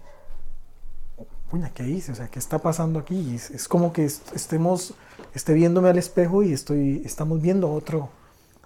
puña, 1.49 1.69
¿qué 1.73 1.87
hice? 1.87 2.11
O 2.11 2.15
sea, 2.15 2.27
¿qué 2.29 2.39
está 2.39 2.59
pasando 2.59 2.99
aquí? 2.99 3.35
es, 3.35 3.67
como 3.67 3.93
que 3.93 4.05
estemos, 4.05 4.93
esté 5.33 5.53
viéndome 5.53 5.89
al 5.89 5.97
espejo 5.97 6.43
y 6.43 6.53
estoy, 6.53 7.01
estamos 7.05 7.41
viendo 7.41 7.67
a 7.67 7.71
otro, 7.71 8.09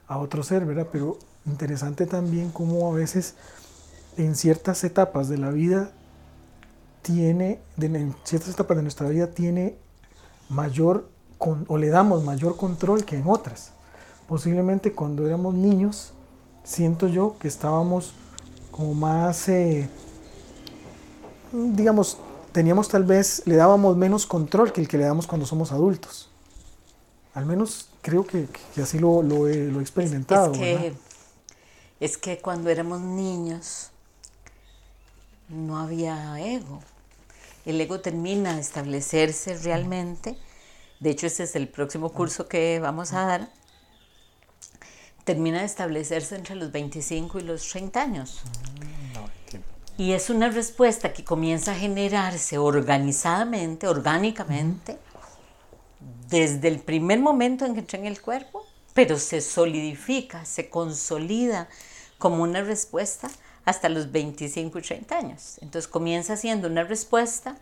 a 0.07 0.17
otro 0.17 0.43
ser, 0.43 0.65
¿verdad? 0.65 0.87
Pero 0.91 1.17
interesante 1.45 2.05
también 2.05 2.51
cómo 2.51 2.91
a 2.91 2.95
veces 2.95 3.35
en 4.17 4.35
ciertas 4.35 4.83
etapas 4.83 5.29
de 5.29 5.37
la 5.37 5.51
vida 5.51 5.91
tiene, 7.01 7.59
en 7.79 8.15
ciertas 8.23 8.49
etapas 8.49 8.77
de 8.77 8.83
nuestra 8.83 9.07
vida 9.09 9.27
tiene 9.27 9.75
mayor, 10.49 11.09
o 11.39 11.77
le 11.77 11.89
damos 11.89 12.23
mayor 12.23 12.57
control 12.57 13.05
que 13.05 13.17
en 13.17 13.27
otras. 13.27 13.71
Posiblemente 14.27 14.93
cuando 14.93 15.25
éramos 15.25 15.53
niños, 15.55 16.13
siento 16.63 17.07
yo 17.07 17.37
que 17.39 17.47
estábamos 17.47 18.13
como 18.69 18.93
más, 18.93 19.49
eh, 19.49 19.89
digamos, 21.51 22.17
teníamos 22.51 22.87
tal 22.87 23.03
vez, 23.03 23.43
le 23.45 23.55
dábamos 23.55 23.97
menos 23.97 24.25
control 24.25 24.71
que 24.71 24.81
el 24.81 24.87
que 24.87 24.97
le 24.97 25.05
damos 25.05 25.27
cuando 25.27 25.45
somos 25.45 25.71
adultos. 25.71 26.29
Al 27.33 27.45
menos 27.45 27.89
creo 28.01 28.25
que, 28.25 28.47
así 28.81 28.99
lo, 28.99 29.23
lo, 29.23 29.47
he, 29.47 29.69
experimentado. 29.81 30.53
Es 30.53 30.59
que, 30.59 30.93
es 32.01 32.17
que 32.17 32.39
cuando 32.39 32.69
éramos 32.69 32.99
niños 32.99 33.91
no 35.47 35.77
había 35.77 36.37
ego. 36.39 36.81
El 37.63 37.79
ego 37.79 37.99
termina 38.01 38.55
de 38.55 38.61
establecerse 38.61 39.55
realmente. 39.59 40.35
De 40.99 41.11
hecho, 41.11 41.27
ese 41.27 41.43
es 41.43 41.55
el 41.55 41.67
próximo 41.67 42.09
curso 42.09 42.47
que 42.47 42.79
vamos 42.79 43.13
a 43.13 43.25
dar 43.25 43.49
termina 45.25 45.59
de 45.59 45.65
establecerse 45.65 46.35
entre 46.35 46.55
los 46.55 46.71
25 46.71 47.39
y 47.39 47.43
los 47.43 47.69
30 47.69 48.01
años. 48.01 48.41
y 49.97 50.13
es 50.13 50.31
una 50.31 50.49
respuesta 50.49 51.13
que 51.13 51.23
comienza 51.23 51.73
a 51.73 51.75
generarse 51.75 52.57
organizadamente, 52.57 53.87
orgánicamente, 53.87 54.97
desde 56.27 56.67
el 56.69 56.79
primer 56.79 57.19
momento 57.19 57.65
en 57.65 57.75
que 57.75 57.81
entra 57.81 57.99
en 57.99 58.07
el 58.07 58.19
cuerpo, 58.19 58.65
pero 58.95 59.19
se 59.19 59.41
solidifica, 59.41 60.43
se 60.43 60.69
consolida 60.69 61.69
como 62.21 62.43
una 62.43 62.61
respuesta 62.61 63.29
hasta 63.65 63.89
los 63.89 64.11
25 64.11 64.77
y 64.77 64.81
30 64.83 65.17
años. 65.17 65.57
Entonces 65.61 65.89
comienza 65.89 66.37
siendo 66.37 66.67
una 66.67 66.83
respuesta, 66.83 67.57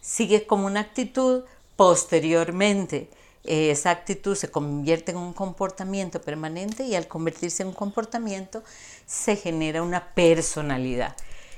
sigue 0.00 0.46
como 0.46 0.66
una 0.66 0.80
actitud, 0.80 1.44
posteriormente 1.76 3.08
esa 3.44 3.90
actitud 3.90 4.34
se 4.34 4.50
convierte 4.50 5.12
en 5.12 5.18
un 5.18 5.32
comportamiento 5.32 6.20
permanente 6.20 6.82
y 6.82 6.96
al 6.96 7.06
convertirse 7.06 7.62
en 7.62 7.68
un 7.68 7.74
comportamiento 7.74 8.64
se 9.06 9.36
genera 9.36 9.82
una 9.82 10.12
personalidad. 10.12 11.16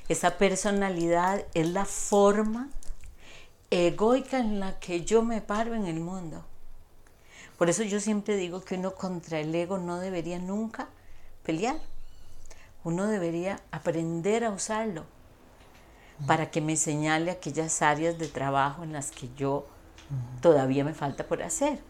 Esa 0.08 0.36
personalidad 0.36 1.44
es 1.54 1.68
la 1.68 1.86
forma 1.86 2.68
egoica 3.70 4.38
en 4.38 4.60
la 4.60 4.78
que 4.78 5.04
yo 5.04 5.22
me 5.22 5.40
paro 5.40 5.74
en 5.74 5.86
el 5.86 6.00
mundo. 6.00 6.44
Por 7.56 7.70
eso 7.70 7.82
yo 7.82 7.98
siempre 7.98 8.36
digo 8.36 8.60
que 8.60 8.74
uno 8.74 8.94
contra 8.94 9.40
el 9.40 9.54
ego 9.54 9.78
no 9.78 9.98
debería 10.00 10.38
nunca 10.38 10.88
pelear. 11.42 11.80
Uno 12.84 13.06
debería 13.06 13.60
aprender 13.70 14.44
a 14.44 14.50
usarlo 14.50 15.04
para 16.26 16.50
que 16.50 16.60
me 16.60 16.76
señale 16.76 17.30
aquellas 17.30 17.82
áreas 17.82 18.18
de 18.18 18.28
trabajo 18.28 18.82
en 18.82 18.92
las 18.92 19.10
que 19.10 19.28
yo 19.36 19.66
todavía 20.40 20.84
me 20.84 20.94
falta 20.94 21.26
por 21.26 21.42
hacer. 21.42 21.80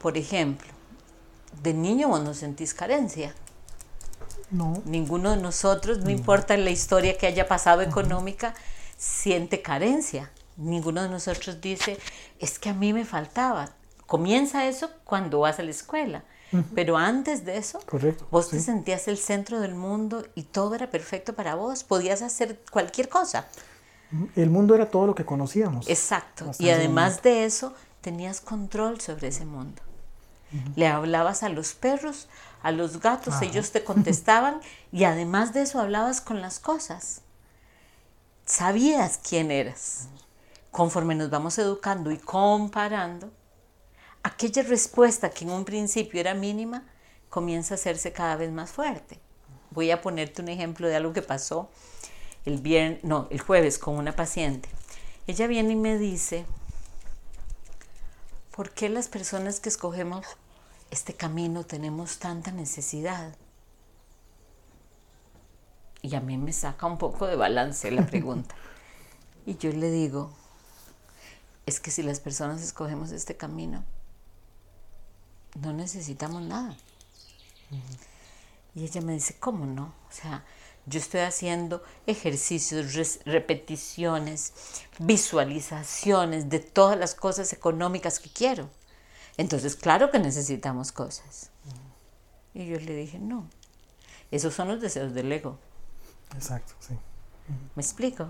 Por 0.00 0.16
ejemplo, 0.16 0.68
de 1.62 1.74
niño 1.74 2.08
vos 2.08 2.22
no 2.22 2.34
sentís 2.34 2.74
carencia. 2.74 3.34
No. 4.50 4.82
Ninguno 4.84 5.30
de 5.30 5.36
nosotros, 5.36 5.98
no 5.98 6.10
importa 6.10 6.56
la 6.56 6.70
historia 6.70 7.16
que 7.16 7.26
haya 7.26 7.46
pasado 7.46 7.82
económica, 7.82 8.54
siente 8.96 9.62
carencia. 9.62 10.30
Ninguno 10.56 11.02
de 11.02 11.08
nosotros 11.08 11.60
dice, 11.60 11.98
es 12.38 12.58
que 12.58 12.70
a 12.70 12.74
mí 12.74 12.92
me 12.92 13.04
faltaba. 13.04 13.70
Comienza 14.06 14.66
eso 14.66 14.90
cuando 15.04 15.40
vas 15.40 15.58
a 15.58 15.62
la 15.62 15.70
escuela. 15.70 16.24
Pero 16.74 16.96
antes 16.96 17.44
de 17.44 17.56
eso, 17.56 17.78
vos 18.30 18.50
te 18.50 18.58
sentías 18.60 19.06
el 19.08 19.18
centro 19.18 19.60
del 19.60 19.74
mundo 19.74 20.26
y 20.34 20.42
todo 20.42 20.74
era 20.74 20.90
perfecto 20.90 21.34
para 21.34 21.54
vos. 21.54 21.84
Podías 21.84 22.22
hacer 22.22 22.60
cualquier 22.70 23.08
cosa. 23.08 23.46
El 24.34 24.50
mundo 24.50 24.74
era 24.74 24.90
todo 24.90 25.06
lo 25.06 25.14
que 25.14 25.24
conocíamos. 25.24 25.88
Exacto. 25.88 26.50
y 26.58 26.70
además 26.70 27.22
de 27.22 27.44
eso, 27.44 27.74
tenías 28.00 28.40
control 28.40 29.00
sobre 29.00 29.28
ese 29.28 29.44
mundo. 29.44 29.82
Le 30.74 30.88
hablabas 30.88 31.44
a 31.44 31.48
los 31.48 31.74
perros, 31.74 32.28
a 32.62 32.72
los 32.72 33.00
gatos, 33.00 33.40
ellos 33.40 33.70
te 33.70 33.84
contestaban 33.84 34.60
y 34.90 35.04
además 35.04 35.52
de 35.54 35.62
eso 35.62 35.78
hablabas 35.78 36.20
con 36.20 36.40
las 36.40 36.58
cosas. 36.58 37.22
Sabías 38.46 39.18
quién 39.18 39.52
eras. 39.52 40.08
Conforme 40.72 41.14
nos 41.14 41.30
vamos 41.30 41.56
educando 41.58 42.10
y 42.10 42.18
comparando, 42.18 43.30
aquella 44.22 44.62
respuesta 44.62 45.30
que 45.30 45.44
en 45.44 45.50
un 45.50 45.64
principio 45.64 46.20
era 46.20 46.34
mínima 46.34 46.84
comienza 47.28 47.74
a 47.74 47.76
hacerse 47.76 48.12
cada 48.12 48.36
vez 48.36 48.50
más 48.50 48.70
fuerte. 48.70 49.18
Voy 49.70 49.90
a 49.90 50.02
ponerte 50.02 50.42
un 50.42 50.48
ejemplo 50.48 50.88
de 50.88 50.96
algo 50.96 51.12
que 51.12 51.22
pasó 51.22 51.70
el 52.44 52.58
viernes, 52.60 53.04
no, 53.04 53.28
el 53.30 53.40
jueves 53.40 53.78
con 53.78 53.96
una 53.96 54.12
paciente. 54.12 54.68
Ella 55.26 55.46
viene 55.46 55.72
y 55.72 55.76
me 55.76 55.96
dice, 55.96 56.44
¿por 58.54 58.70
qué 58.70 58.88
las 58.88 59.08
personas 59.08 59.60
que 59.60 59.68
escogemos 59.68 60.26
este 60.90 61.14
camino 61.14 61.64
tenemos 61.64 62.18
tanta 62.18 62.50
necesidad? 62.50 63.36
Y 66.02 66.14
a 66.14 66.20
mí 66.20 66.36
me 66.38 66.52
saca 66.52 66.86
un 66.86 66.98
poco 66.98 67.26
de 67.26 67.36
balance 67.36 67.90
la 67.90 68.06
pregunta. 68.06 68.54
y 69.46 69.56
yo 69.56 69.70
le 69.70 69.90
digo, 69.90 70.32
es 71.66 71.78
que 71.78 71.90
si 71.90 72.02
las 72.02 72.20
personas 72.20 72.62
escogemos 72.62 73.12
este 73.12 73.36
camino, 73.36 73.84
no 75.54 75.72
necesitamos 75.72 76.42
nada. 76.42 76.76
Y 78.74 78.84
ella 78.84 79.00
me 79.00 79.14
dice, 79.14 79.36
¿cómo 79.38 79.66
no? 79.66 79.94
O 80.08 80.12
sea, 80.12 80.44
yo 80.86 80.98
estoy 80.98 81.20
haciendo 81.20 81.82
ejercicios, 82.06 83.20
repeticiones, 83.24 84.52
visualizaciones 84.98 86.48
de 86.48 86.60
todas 86.60 86.98
las 86.98 87.14
cosas 87.14 87.52
económicas 87.52 88.18
que 88.18 88.30
quiero. 88.30 88.68
Entonces, 89.36 89.76
claro 89.76 90.10
que 90.10 90.18
necesitamos 90.18 90.92
cosas. 90.92 91.50
Y 92.54 92.66
yo 92.66 92.78
le 92.78 92.94
dije, 92.94 93.18
no, 93.18 93.48
esos 94.30 94.54
son 94.54 94.68
los 94.68 94.80
deseos 94.80 95.14
del 95.14 95.30
ego. 95.30 95.58
Exacto, 96.34 96.74
sí. 96.80 96.94
¿Me 97.74 97.82
explico? 97.82 98.28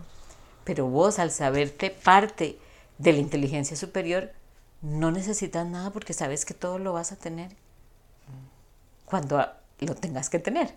Pero 0.65 0.87
vos 0.87 1.19
al 1.19 1.31
saber 1.31 1.77
que 1.77 1.91
parte 1.91 2.59
de 2.99 3.13
la 3.13 3.19
inteligencia 3.19 3.77
superior, 3.77 4.33
no 4.83 5.11
necesitas 5.11 5.67
nada 5.67 5.91
porque 5.91 6.13
sabes 6.13 6.45
que 6.45 6.55
todo 6.55 6.79
lo 6.79 6.93
vas 6.93 7.13
a 7.13 7.17
tener 7.17 7.51
cuando 9.05 9.45
lo 9.81 9.95
tengas 9.95 10.31
que 10.31 10.39
tener. 10.39 10.75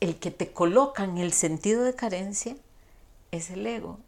El 0.00 0.18
que 0.18 0.30
te 0.30 0.52
coloca 0.52 1.04
en 1.04 1.18
el 1.18 1.32
sentido 1.32 1.82
de 1.82 1.94
carencia 1.94 2.56
es 3.32 3.50
el 3.50 3.66
ego. 3.66 3.98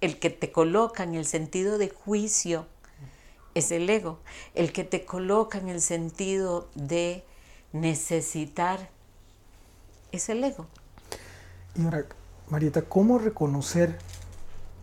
El 0.00 0.18
que 0.18 0.30
te 0.30 0.50
coloca 0.50 1.04
en 1.04 1.14
el 1.14 1.24
sentido 1.24 1.78
de 1.78 1.88
juicio 1.88 2.66
es 3.54 3.70
el 3.70 3.88
ego. 3.88 4.18
El 4.54 4.72
que 4.72 4.84
te 4.84 5.04
coloca 5.04 5.58
en 5.58 5.68
el 5.68 5.80
sentido 5.80 6.68
de 6.74 7.24
necesitar 7.72 8.90
es 10.10 10.28
el 10.28 10.42
ego. 10.42 10.66
Y 11.76 11.84
ahora, 11.84 12.04
Marieta, 12.48 12.82
¿cómo 12.82 13.18
reconocer 13.18 13.98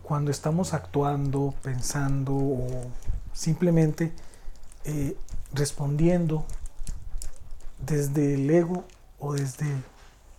cuando 0.02 0.30
estamos 0.30 0.74
actuando, 0.74 1.54
pensando 1.62 2.34
o 2.34 2.90
simplemente 3.32 4.12
eh, 4.84 5.16
respondiendo 5.52 6.46
desde 7.78 8.34
el 8.34 8.50
ego 8.50 8.84
o 9.18 9.34
desde 9.34 9.66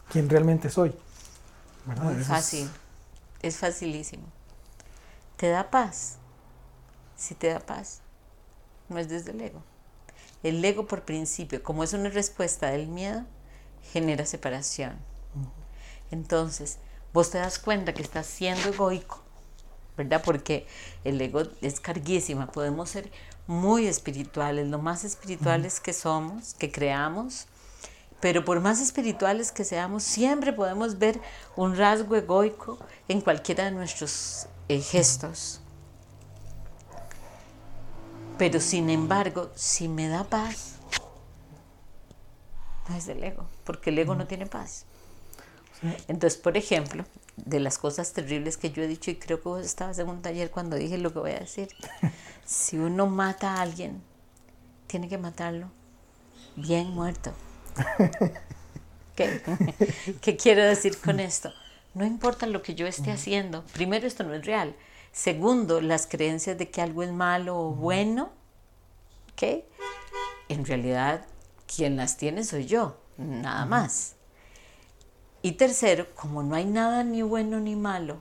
quien 0.09 0.29
realmente 0.29 0.69
soy? 0.69 0.95
Muy 1.85 2.23
fácil, 2.23 2.69
es 3.41 3.57
facilísimo. 3.57 4.23
¿Te 5.37 5.49
da 5.49 5.71
paz? 5.71 6.17
Si 7.15 7.33
te 7.33 7.47
da 7.47 7.59
paz, 7.59 8.01
no 8.89 8.99
es 8.99 9.09
desde 9.09 9.31
el 9.31 9.41
ego. 9.41 9.63
El 10.43 10.63
ego 10.63 10.87
por 10.87 11.03
principio, 11.03 11.63
como 11.63 11.83
es 11.83 11.93
una 11.93 12.09
respuesta 12.09 12.67
del 12.67 12.87
miedo, 12.87 13.25
genera 13.91 14.25
separación. 14.25 14.97
Entonces, 16.11 16.77
vos 17.13 17.31
te 17.31 17.37
das 17.37 17.57
cuenta 17.57 17.93
que 17.93 18.01
estás 18.01 18.25
siendo 18.25 18.69
egoico, 18.69 19.20
¿verdad? 20.03 20.21
Porque 20.23 20.65
el 21.03 21.19
ego 21.21 21.43
es 21.61 21.79
carguísima. 21.79 22.51
Podemos 22.51 22.89
ser 22.89 23.11
muy 23.47 23.87
espirituales, 23.87 24.67
lo 24.67 24.79
más 24.79 25.03
espirituales 25.03 25.79
que 25.79 25.93
somos, 25.93 26.53
que 26.55 26.71
creamos, 26.71 27.47
pero 28.19 28.45
por 28.45 28.59
más 28.61 28.79
espirituales 28.79 29.51
que 29.51 29.63
seamos, 29.63 30.03
siempre 30.03 30.53
podemos 30.53 30.99
ver 30.99 31.19
un 31.55 31.75
rasgo 31.75 32.15
egoico 32.15 32.77
en 33.07 33.21
cualquiera 33.21 33.65
de 33.65 33.71
nuestros 33.71 34.47
eh, 34.67 34.79
gestos. 34.79 35.59
Pero 38.37 38.59
sin 38.59 38.89
embargo, 38.89 39.51
si 39.55 39.87
me 39.87 40.07
da 40.07 40.23
paz, 40.23 40.75
no 42.87 42.95
es 42.95 43.05
del 43.05 43.23
ego, 43.23 43.47
porque 43.63 43.89
el 43.89 43.99
ego 43.99 44.15
no 44.15 44.25
tiene 44.27 44.45
paz. 44.45 44.85
Entonces, 46.07 46.39
por 46.39 46.57
ejemplo, 46.57 47.05
de 47.37 47.59
las 47.59 47.77
cosas 47.77 48.13
terribles 48.13 48.57
que 48.57 48.71
yo 48.71 48.83
he 48.83 48.87
dicho, 48.87 49.11
y 49.11 49.15
creo 49.15 49.41
que 49.41 49.49
vos 49.49 49.65
estabas 49.65 49.97
en 49.99 50.09
un 50.09 50.21
taller 50.21 50.51
cuando 50.51 50.75
dije 50.75 50.97
lo 50.97 51.13
que 51.13 51.19
voy 51.19 51.31
a 51.31 51.39
decir, 51.39 51.69
si 52.45 52.77
uno 52.77 53.07
mata 53.07 53.55
a 53.55 53.61
alguien, 53.61 54.01
tiene 54.87 55.07
que 55.07 55.17
matarlo 55.17 55.71
bien 56.55 56.91
muerto. 56.91 57.33
¿Qué? 59.15 59.41
¿Qué 60.21 60.37
quiero 60.37 60.63
decir 60.63 60.97
con 60.97 61.19
esto? 61.19 61.51
No 61.93 62.05
importa 62.05 62.45
lo 62.45 62.61
que 62.61 62.75
yo 62.75 62.87
esté 62.87 63.11
haciendo, 63.11 63.65
primero 63.73 64.07
esto 64.07 64.23
no 64.23 64.33
es 64.33 64.45
real, 64.45 64.75
segundo, 65.11 65.81
las 65.81 66.07
creencias 66.07 66.57
de 66.57 66.69
que 66.69 66.81
algo 66.81 67.03
es 67.03 67.11
malo 67.11 67.59
o 67.59 67.71
bueno, 67.71 68.31
¿qué? 69.35 69.67
En 70.47 70.65
realidad, 70.65 71.25
quien 71.73 71.97
las 71.97 72.15
tiene 72.15 72.45
soy 72.45 72.65
yo, 72.65 72.97
nada 73.17 73.65
más. 73.65 74.15
Y 75.41 75.53
tercero, 75.53 76.07
como 76.15 76.43
no 76.43 76.55
hay 76.55 76.65
nada 76.65 77.03
ni 77.03 77.21
bueno 77.23 77.59
ni 77.59 77.75
malo, 77.75 78.17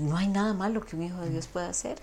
no 0.00 0.16
hay 0.16 0.28
nada 0.28 0.52
malo 0.52 0.84
que 0.84 0.96
un 0.96 1.02
hijo 1.02 1.20
de 1.20 1.30
Dios 1.30 1.46
pueda 1.46 1.68
hacer. 1.68 1.98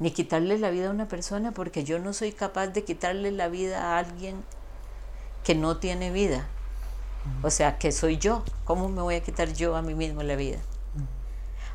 Ni 0.00 0.10
quitarle 0.10 0.58
la 0.58 0.70
vida 0.70 0.88
a 0.88 0.90
una 0.90 1.06
persona, 1.06 1.52
porque 1.52 1.84
yo 1.84 1.98
no 1.98 2.12
soy 2.12 2.32
capaz 2.32 2.68
de 2.68 2.84
quitarle 2.84 3.30
la 3.30 3.48
vida 3.48 3.82
a 3.82 3.98
alguien 3.98 4.42
que 5.44 5.54
no 5.54 5.76
tiene 5.76 6.10
vida. 6.10 6.48
O 7.42 7.50
sea, 7.50 7.78
que 7.78 7.92
soy 7.92 8.18
yo. 8.18 8.42
¿Cómo 8.64 8.88
me 8.88 9.02
voy 9.02 9.14
a 9.14 9.22
quitar 9.22 9.52
yo 9.52 9.76
a 9.76 9.82
mí 9.82 9.94
mismo 9.94 10.22
la 10.22 10.36
vida? 10.36 10.58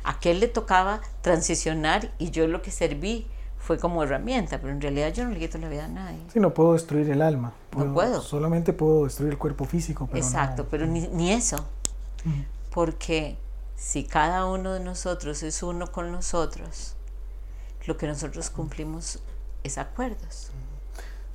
A 0.02 0.10
aquel 0.12 0.40
le 0.40 0.48
tocaba 0.48 1.00
transicionar 1.22 2.12
y 2.18 2.30
yo 2.30 2.46
lo 2.46 2.62
que 2.62 2.70
serví 2.70 3.26
fue 3.60 3.78
como 3.78 4.02
herramienta, 4.02 4.58
pero 4.58 4.72
en 4.72 4.80
realidad 4.80 5.12
yo 5.12 5.24
no 5.24 5.30
le 5.30 5.38
quito 5.38 5.58
la 5.58 5.68
vida 5.68 5.84
a 5.84 5.88
nadie. 5.88 6.18
Sí, 6.32 6.40
no 6.40 6.52
puedo 6.52 6.72
destruir 6.72 7.08
el 7.10 7.22
alma. 7.22 7.52
no 7.76 7.92
puedo. 7.92 8.22
Solamente 8.22 8.72
puedo 8.72 9.04
destruir 9.04 9.32
el 9.32 9.38
cuerpo 9.38 9.66
físico. 9.66 10.08
Pero 10.10 10.24
Exacto, 10.24 10.66
pero 10.70 10.86
ni, 10.86 11.06
ni 11.08 11.32
eso. 11.32 11.56
Porque 12.70 13.36
si 13.76 14.04
cada 14.04 14.46
uno 14.46 14.72
de 14.72 14.80
nosotros 14.80 15.42
es 15.42 15.62
uno 15.62 15.92
con 15.92 16.10
nosotros, 16.10 16.96
lo 17.86 17.96
que 17.96 18.06
nosotros 18.06 18.50
cumplimos 18.50 19.20
es 19.62 19.78
acuerdos. 19.78 20.50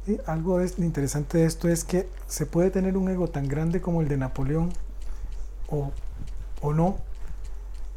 Sí, 0.06 0.20
algo 0.26 0.62
interesante 0.62 1.40
de 1.40 1.46
esto 1.46 1.68
es 1.68 1.84
que 1.84 2.10
se 2.28 2.46
puede 2.46 2.70
tener 2.70 2.98
un 2.98 3.10
ego 3.10 3.28
tan 3.28 3.48
grande 3.48 3.82
como 3.82 4.02
el 4.02 4.08
de 4.08 4.18
Napoleón 4.18 4.72
o, 5.68 5.92
o 6.62 6.74
no, 6.74 6.98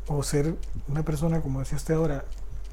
o 0.06 0.22
ser 0.22 0.54
una 0.88 1.02
persona, 1.02 1.40
como 1.42 1.60
decía 1.60 1.76
usted 1.76 1.94
ahora, 1.94 2.24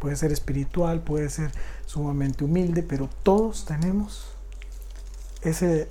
puede 0.06 0.18
ser 0.18 0.32
espiritual, 0.32 1.02
puede 1.02 1.32
ser 1.32 1.50
sumamente 1.88 2.44
humilde, 2.44 2.84
pero 2.84 3.10
todos 3.24 3.66
tenemos 3.66 4.28
ese, 5.42 5.90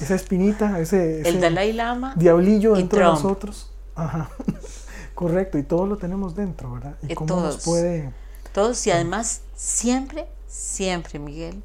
esa 0.00 0.14
espinita, 0.14 0.78
ese, 0.78 1.28
el 1.28 1.40
Dalai 1.40 1.72
Lama 1.72 2.14
diablillo 2.14 2.74
dentro 2.74 3.00
de 3.00 3.04
nosotros. 3.06 3.72
Ajá. 3.96 4.30
Correcto, 5.16 5.58
y 5.58 5.64
todos 5.64 5.88
lo 5.88 5.96
tenemos 5.96 6.36
dentro, 6.36 6.74
¿verdad? 6.74 6.96
Y, 7.08 7.16
cómo 7.16 7.26
todos, 7.26 7.54
nos 7.56 7.64
puede. 7.64 8.12
Todos, 8.54 8.86
y 8.86 8.92
además, 8.92 9.40
siempre, 9.56 10.28
siempre, 10.46 11.18
Miguel, 11.18 11.60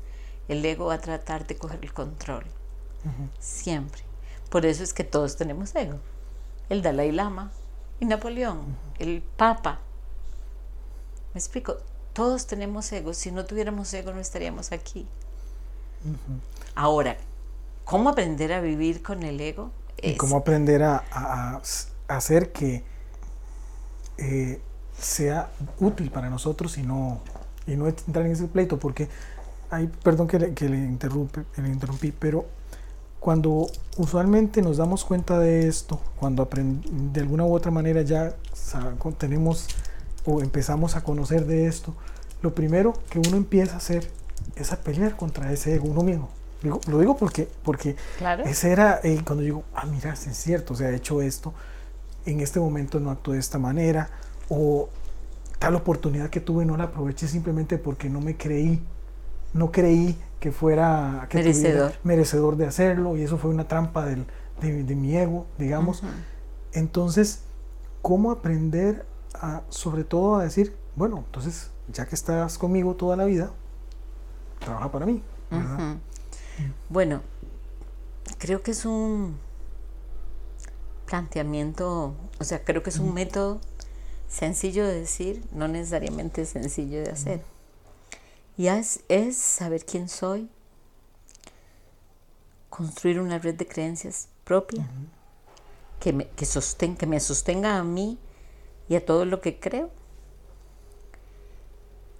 el 0.48 0.66
ego 0.66 0.88
va 0.88 0.96
a 0.96 1.02
tratar 1.02 1.46
de 1.46 1.56
coger 1.56 1.82
el 1.84 1.94
control. 1.94 2.46
Siempre. 3.40 4.02
Por 4.50 4.66
eso 4.66 4.82
es 4.84 4.96
que 4.96 5.04
todos 5.04 5.38
tenemos 5.38 5.76
ego. 5.76 6.00
El 6.68 6.82
Dalai 6.82 7.12
Lama 7.12 7.52
y 8.00 8.06
Napoleón, 8.06 8.76
el 8.98 9.22
Papa. 9.38 9.78
¿Me 11.36 11.40
explico? 11.40 11.78
Todos 12.14 12.48
tenemos 12.48 12.92
ego. 12.92 13.14
Si 13.14 13.32
no 13.32 13.46
tuviéramos 13.46 13.94
ego, 13.94 14.14
no 14.14 14.20
estaríamos 14.20 14.72
aquí. 14.72 15.08
Ahora, 16.76 17.18
¿cómo 17.86 18.10
aprender 18.10 18.54
a 18.54 18.62
vivir 18.62 19.02
con 19.02 19.24
el 19.24 19.40
ego? 19.40 19.72
Y 20.02 20.18
cómo 20.18 20.38
aprender 20.38 20.84
a, 20.84 21.62
hacer 22.08 22.52
que 22.52 22.84
eh, 24.18 24.62
sea 24.98 25.52
útil 25.80 26.12
para 26.12 26.30
nosotros 26.30 26.78
y 26.78 26.84
no, 26.84 27.22
y 27.66 27.76
no 27.76 27.88
entrar 27.88 28.26
en 28.26 28.34
ese 28.34 28.48
pleito, 28.48 28.80
porque 28.80 29.08
hay, 29.70 29.88
perdón 29.88 30.28
que 30.28 30.40
le, 30.40 30.54
que 30.54 30.68
le, 30.68 30.78
interrumpe, 30.78 31.46
le 31.56 31.70
interrumpí, 31.70 32.12
pero 32.12 32.46
cuando 33.22 33.68
usualmente 33.98 34.64
nos 34.64 34.78
damos 34.78 35.06
cuenta 35.06 35.38
de 35.38 35.68
esto, 35.68 36.02
cuando 36.20 36.50
de 36.52 37.22
alguna 37.22 37.46
u 37.46 37.54
otra 37.54 37.70
manera 37.70 38.02
ya 38.02 38.36
tenemos 39.20 39.68
o 40.26 40.42
empezamos 40.42 40.96
a 40.96 41.04
conocer 41.04 41.46
de 41.46 41.68
esto, 41.68 41.96
lo 42.42 42.54
primero 42.56 42.94
que 43.10 43.20
uno 43.20 43.38
empieza 43.38 43.76
a 43.76 43.78
hacer 43.78 44.08
es 44.56 44.72
a 44.72 44.78
pelear 44.78 45.16
contra 45.16 45.52
ese 45.52 45.76
ego 45.76 45.88
uno 45.88 46.04
mismo. 46.04 46.30
lo 46.64 47.00
digo 47.00 47.18
porque, 47.18 47.48
porque 47.64 47.96
ese 48.46 48.72
era 48.72 49.00
eh, 49.04 49.22
cuando 49.26 49.44
digo, 49.44 49.64
ah, 49.74 49.86
mira, 49.86 50.14
es 50.14 50.38
cierto, 50.38 50.74
o 50.74 50.78
sea, 50.78 50.90
he 50.90 50.96
hecho 50.96 51.22
esto, 51.22 51.54
en 52.26 52.40
este 52.40 52.60
momento 52.60 53.00
no 53.00 53.12
actúo 53.12 53.34
de 53.34 53.40
esta 53.40 53.58
manera, 53.58 54.10
o 54.50 54.90
tal 55.60 55.76
oportunidad 55.76 56.30
que 56.30 56.40
tuve 56.40 56.66
no 56.66 56.78
la 56.78 56.86
aproveché 56.86 57.28
simplemente 57.28 57.78
porque 57.78 58.10
no 58.10 58.20
me 58.22 58.36
creí, 58.36 58.82
no 59.54 59.72
creí 59.72 60.18
que 60.40 60.52
fuera 60.52 61.28
merecedor. 61.32 61.94
merecedor 62.04 62.58
de 62.58 62.66
hacerlo, 62.66 63.16
y 63.16 63.22
eso 63.22 63.38
fue 63.38 63.52
una 63.52 63.68
trampa 63.68 64.06
del, 64.06 64.26
de, 64.60 64.96
mi 64.96 65.16
ego, 65.16 65.46
digamos. 65.58 66.04
Entonces, 66.74 67.44
¿cómo 68.02 68.32
aprender 68.32 69.06
sobre 69.70 70.04
todo 70.04 70.36
a 70.36 70.44
decir, 70.44 70.76
bueno, 70.96 71.24
entonces 71.26 71.72
ya 71.92 72.06
que 72.06 72.16
estás 72.16 72.58
conmigo 72.58 72.96
toda 72.96 73.16
la 73.16 73.26
vida, 73.26 73.52
trabaja 74.60 74.92
para 74.92 75.06
mí. 75.06 75.22
Bueno, 76.90 77.22
creo 78.38 78.62
que 78.62 78.72
es 78.72 78.86
un 78.86 79.38
planteamiento, 81.06 82.16
o 82.40 82.44
sea, 82.44 82.64
creo 82.64 82.84
que 82.84 82.90
es 82.90 83.00
un 83.00 83.14
método 83.14 83.60
sencillo 84.28 84.86
de 84.86 85.02
decir, 85.02 85.44
no 85.52 85.68
necesariamente 85.68 86.46
sencillo 86.46 87.04
de 87.04 87.10
hacer. 87.10 87.44
Y 88.58 88.68
es, 88.68 89.02
es 89.10 89.38
saber 89.38 89.86
quién 89.86 90.08
soy, 90.08 90.50
construir 92.70 93.20
una 93.20 93.40
red 93.40 93.56
de 93.56 93.68
creencias 93.68 94.30
propia 94.44 94.88
que, 96.00 96.14
me, 96.14 96.28
que, 96.30 96.46
que 96.98 97.06
me 97.08 97.20
sostenga 97.20 97.78
a 97.78 97.84
mí 97.84 98.18
y 98.92 98.96
a 98.98 99.06
todo 99.06 99.24
lo 99.24 99.40
que 99.40 99.58
creo. 99.58 99.90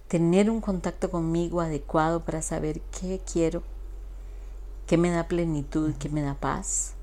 Tener 0.08 0.48
un 0.48 0.62
contacto 0.62 1.10
conmigo 1.10 1.60
adecuado 1.60 2.24
para 2.24 2.40
saber 2.40 2.80
qué 2.98 3.20
quiero, 3.30 3.62
qué 4.86 4.96
me 4.96 5.10
da 5.10 5.28
plenitud, 5.28 5.92
qué 5.98 6.08
me 6.08 6.22
da 6.22 6.32
paz. 6.32 6.94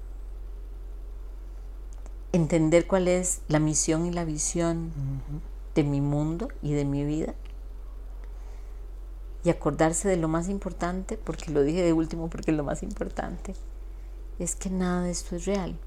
Entender 2.32 2.88
cuál 2.88 3.08
es 3.08 3.42
la 3.48 3.60
misión 3.60 4.08
y 4.08 4.12
la 4.12 4.26
visión 4.26 4.92
de 5.76 5.84
mi 5.84 6.02
mundo 6.02 6.48
y 6.64 6.74
de 6.74 6.86
mi 6.86 7.06
vida 7.06 7.36
y 9.44 9.52
acordarse 9.52 10.10
de 10.10 10.18
lo 10.18 10.28
más 10.28 10.50
importante, 10.50 11.16
porque 11.16 11.52
lo 11.52 11.62
dije 11.62 11.84
de 11.84 11.94
último 11.94 12.28
porque 12.28 12.50
es 12.50 12.58
lo 12.58 12.64
más 12.64 12.82
importante, 12.82 13.54
es 14.40 14.56
que 14.56 14.72
nada 14.72 15.04
de 15.04 15.12
esto 15.12 15.36
es 15.36 15.46
real. 15.46 15.78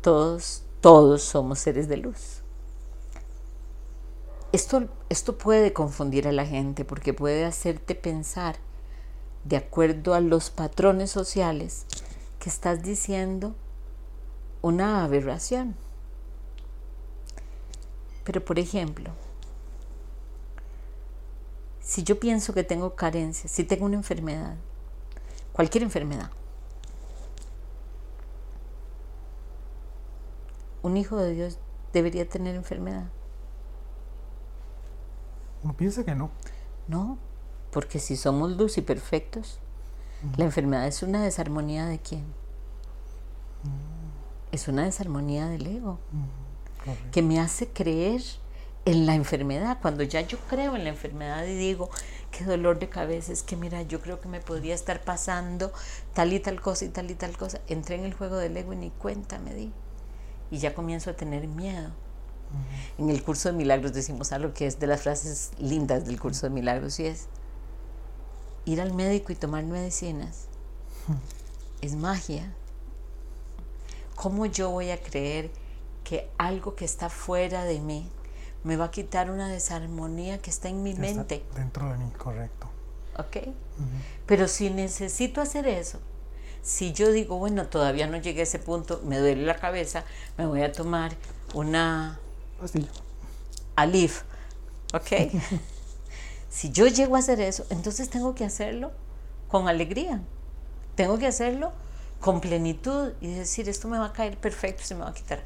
Todos, 0.00 0.64
todos 0.80 1.20
somos 1.20 1.58
seres 1.58 1.88
de 1.88 1.98
luz. 1.98 2.43
Esto, 4.54 4.88
esto 5.08 5.36
puede 5.36 5.72
confundir 5.72 6.28
a 6.28 6.32
la 6.32 6.46
gente 6.46 6.84
porque 6.84 7.12
puede 7.12 7.44
hacerte 7.44 7.96
pensar, 7.96 8.54
de 9.42 9.56
acuerdo 9.56 10.14
a 10.14 10.20
los 10.20 10.50
patrones 10.50 11.10
sociales, 11.10 11.86
que 12.38 12.50
estás 12.50 12.84
diciendo 12.84 13.56
una 14.62 15.02
aberración. 15.02 15.74
Pero 18.22 18.44
por 18.44 18.60
ejemplo, 18.60 19.10
si 21.80 22.04
yo 22.04 22.20
pienso 22.20 22.54
que 22.54 22.62
tengo 22.62 22.94
carencias, 22.94 23.50
si 23.50 23.64
tengo 23.64 23.86
una 23.86 23.96
enfermedad, 23.96 24.54
cualquier 25.52 25.82
enfermedad, 25.82 26.30
un 30.82 30.96
hijo 30.96 31.16
de 31.16 31.32
Dios 31.32 31.58
debería 31.92 32.28
tener 32.28 32.54
enfermedad. 32.54 33.10
Uno 35.64 35.74
piensa 35.74 36.04
que 36.04 36.14
no. 36.14 36.30
No, 36.86 37.18
porque 37.72 37.98
si 37.98 38.16
somos 38.16 38.52
luz 38.52 38.78
y 38.78 38.82
perfectos, 38.82 39.58
la 40.36 40.44
enfermedad 40.44 40.86
es 40.86 41.02
una 41.02 41.22
desarmonía 41.22 41.86
de 41.86 41.98
quién? 41.98 42.24
Es 44.52 44.68
una 44.68 44.84
desarmonía 44.84 45.48
del 45.48 45.66
ego, 45.66 45.98
que 47.10 47.22
me 47.22 47.40
hace 47.40 47.68
creer 47.68 48.22
en 48.84 49.06
la 49.06 49.14
enfermedad, 49.14 49.78
cuando 49.80 50.02
ya 50.02 50.20
yo 50.20 50.38
creo 50.50 50.76
en 50.76 50.84
la 50.84 50.90
enfermedad 50.90 51.46
y 51.46 51.54
digo, 51.54 51.88
qué 52.30 52.44
dolor 52.44 52.78
de 52.78 52.90
cabeza, 52.90 53.32
es 53.32 53.42
que 53.42 53.56
mira, 53.56 53.80
yo 53.82 54.00
creo 54.00 54.20
que 54.20 54.28
me 54.28 54.40
podría 54.40 54.74
estar 54.74 55.02
pasando 55.02 55.72
tal 56.12 56.32
y 56.34 56.40
tal 56.40 56.60
cosa 56.60 56.84
y 56.84 56.88
tal 56.90 57.10
y 57.10 57.14
tal 57.14 57.36
cosa, 57.36 57.60
entré 57.66 57.96
en 57.96 58.04
el 58.04 58.12
juego 58.12 58.36
del 58.36 58.56
ego 58.56 58.74
y 58.74 58.76
ni 58.76 58.90
cuenta 58.90 59.38
me 59.38 59.54
di. 59.54 59.72
Y 60.50 60.58
ya 60.58 60.74
comienzo 60.74 61.10
a 61.10 61.14
tener 61.14 61.48
miedo. 61.48 61.90
En 62.98 63.10
el 63.10 63.22
curso 63.22 63.50
de 63.50 63.56
milagros 63.56 63.92
decimos 63.92 64.32
algo 64.32 64.54
que 64.54 64.66
es 64.66 64.78
de 64.78 64.86
las 64.86 65.02
frases 65.02 65.50
lindas 65.58 66.06
del 66.06 66.20
curso 66.20 66.46
de 66.46 66.50
milagros 66.50 67.00
y 67.00 67.06
es 67.06 67.26
ir 68.64 68.80
al 68.80 68.94
médico 68.94 69.32
y 69.32 69.34
tomar 69.34 69.64
medicinas. 69.64 70.46
Es 71.80 71.96
magia. 71.96 72.54
¿Cómo 74.14 74.46
yo 74.46 74.70
voy 74.70 74.90
a 74.90 75.02
creer 75.02 75.50
que 76.04 76.30
algo 76.38 76.76
que 76.76 76.84
está 76.84 77.08
fuera 77.08 77.64
de 77.64 77.80
mí, 77.80 78.08
me 78.62 78.76
va 78.76 78.86
a 78.86 78.90
quitar 78.90 79.30
una 79.30 79.48
desarmonía 79.48 80.38
que 80.38 80.50
está 80.50 80.68
en 80.68 80.82
mi 80.82 80.94
mente. 80.94 81.44
Dentro 81.56 81.90
de 81.90 81.98
mí, 81.98 82.10
correcto. 82.16 82.68
¿Ok? 83.18 83.48
Pero 84.26 84.48
si 84.48 84.70
necesito 84.70 85.40
hacer 85.40 85.66
eso, 85.66 85.98
si 86.62 86.92
yo 86.92 87.10
digo, 87.10 87.38
bueno, 87.38 87.66
todavía 87.66 88.06
no 88.06 88.16
llegué 88.18 88.40
a 88.40 88.44
ese 88.44 88.58
punto, 88.58 89.00
me 89.04 89.18
duele 89.18 89.44
la 89.44 89.56
cabeza, 89.56 90.04
me 90.38 90.46
voy 90.46 90.62
a 90.62 90.72
tomar 90.72 91.12
una... 91.54 92.20
Pastilla. 92.64 92.88
Alif. 93.76 94.22
¿Ok? 94.94 95.30
si 96.48 96.72
yo 96.72 96.86
llego 96.86 97.16
a 97.16 97.18
hacer 97.18 97.38
eso, 97.42 97.66
entonces 97.68 98.08
tengo 98.08 98.34
que 98.34 98.46
hacerlo 98.46 98.90
con 99.48 99.68
alegría. 99.68 100.22
Tengo 100.94 101.18
que 101.18 101.26
hacerlo 101.26 101.72
con 102.20 102.40
plenitud 102.40 103.12
y 103.20 103.34
decir, 103.34 103.68
esto 103.68 103.86
me 103.86 103.98
va 103.98 104.06
a 104.06 104.12
caer 104.14 104.38
perfecto, 104.38 104.82
se 104.82 104.94
me 104.94 105.02
va 105.02 105.10
a 105.10 105.12
quitar. 105.12 105.44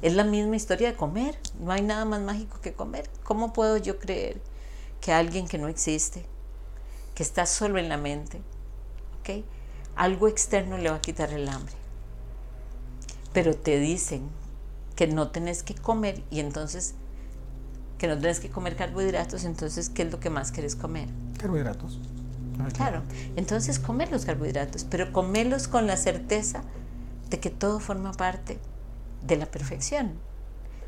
Es 0.00 0.14
la 0.14 0.24
misma 0.24 0.56
historia 0.56 0.92
de 0.92 0.96
comer. 0.96 1.38
No 1.60 1.72
hay 1.72 1.82
nada 1.82 2.06
más 2.06 2.22
mágico 2.22 2.58
que 2.62 2.72
comer. 2.72 3.10
¿Cómo 3.22 3.52
puedo 3.52 3.76
yo 3.76 3.98
creer 3.98 4.40
que 5.02 5.12
alguien 5.12 5.46
que 5.46 5.58
no 5.58 5.68
existe, 5.68 6.24
que 7.14 7.22
está 7.22 7.44
solo 7.44 7.78
en 7.78 7.90
la 7.90 7.98
mente, 7.98 8.40
¿okay? 9.20 9.44
algo 9.94 10.26
externo 10.26 10.78
le 10.78 10.88
va 10.88 10.96
a 10.96 11.00
quitar 11.02 11.34
el 11.34 11.46
hambre? 11.50 11.74
Pero 13.34 13.54
te 13.54 13.78
dicen 13.78 14.30
que 14.96 15.06
no 15.06 15.30
tenés 15.30 15.62
que 15.62 15.74
comer 15.74 16.24
y 16.30 16.40
entonces 16.40 16.94
que 17.98 18.08
no 18.08 18.18
tenés 18.18 18.40
que 18.40 18.50
comer 18.50 18.76
carbohidratos, 18.76 19.44
entonces 19.44 19.88
¿qué 19.88 20.02
es 20.02 20.10
lo 20.10 20.18
que 20.18 20.30
más 20.30 20.50
quieres 20.50 20.74
comer? 20.74 21.08
Carbohidratos. 21.38 22.00
Claro, 22.74 23.02
entonces 23.36 23.78
comer 23.78 24.10
los 24.10 24.24
carbohidratos, 24.24 24.84
pero 24.84 25.12
comerlos 25.12 25.68
con 25.68 25.86
la 25.86 25.96
certeza 25.96 26.62
de 27.28 27.38
que 27.38 27.50
todo 27.50 27.80
forma 27.80 28.12
parte 28.12 28.58
de 29.26 29.36
la 29.36 29.46
perfección, 29.46 30.14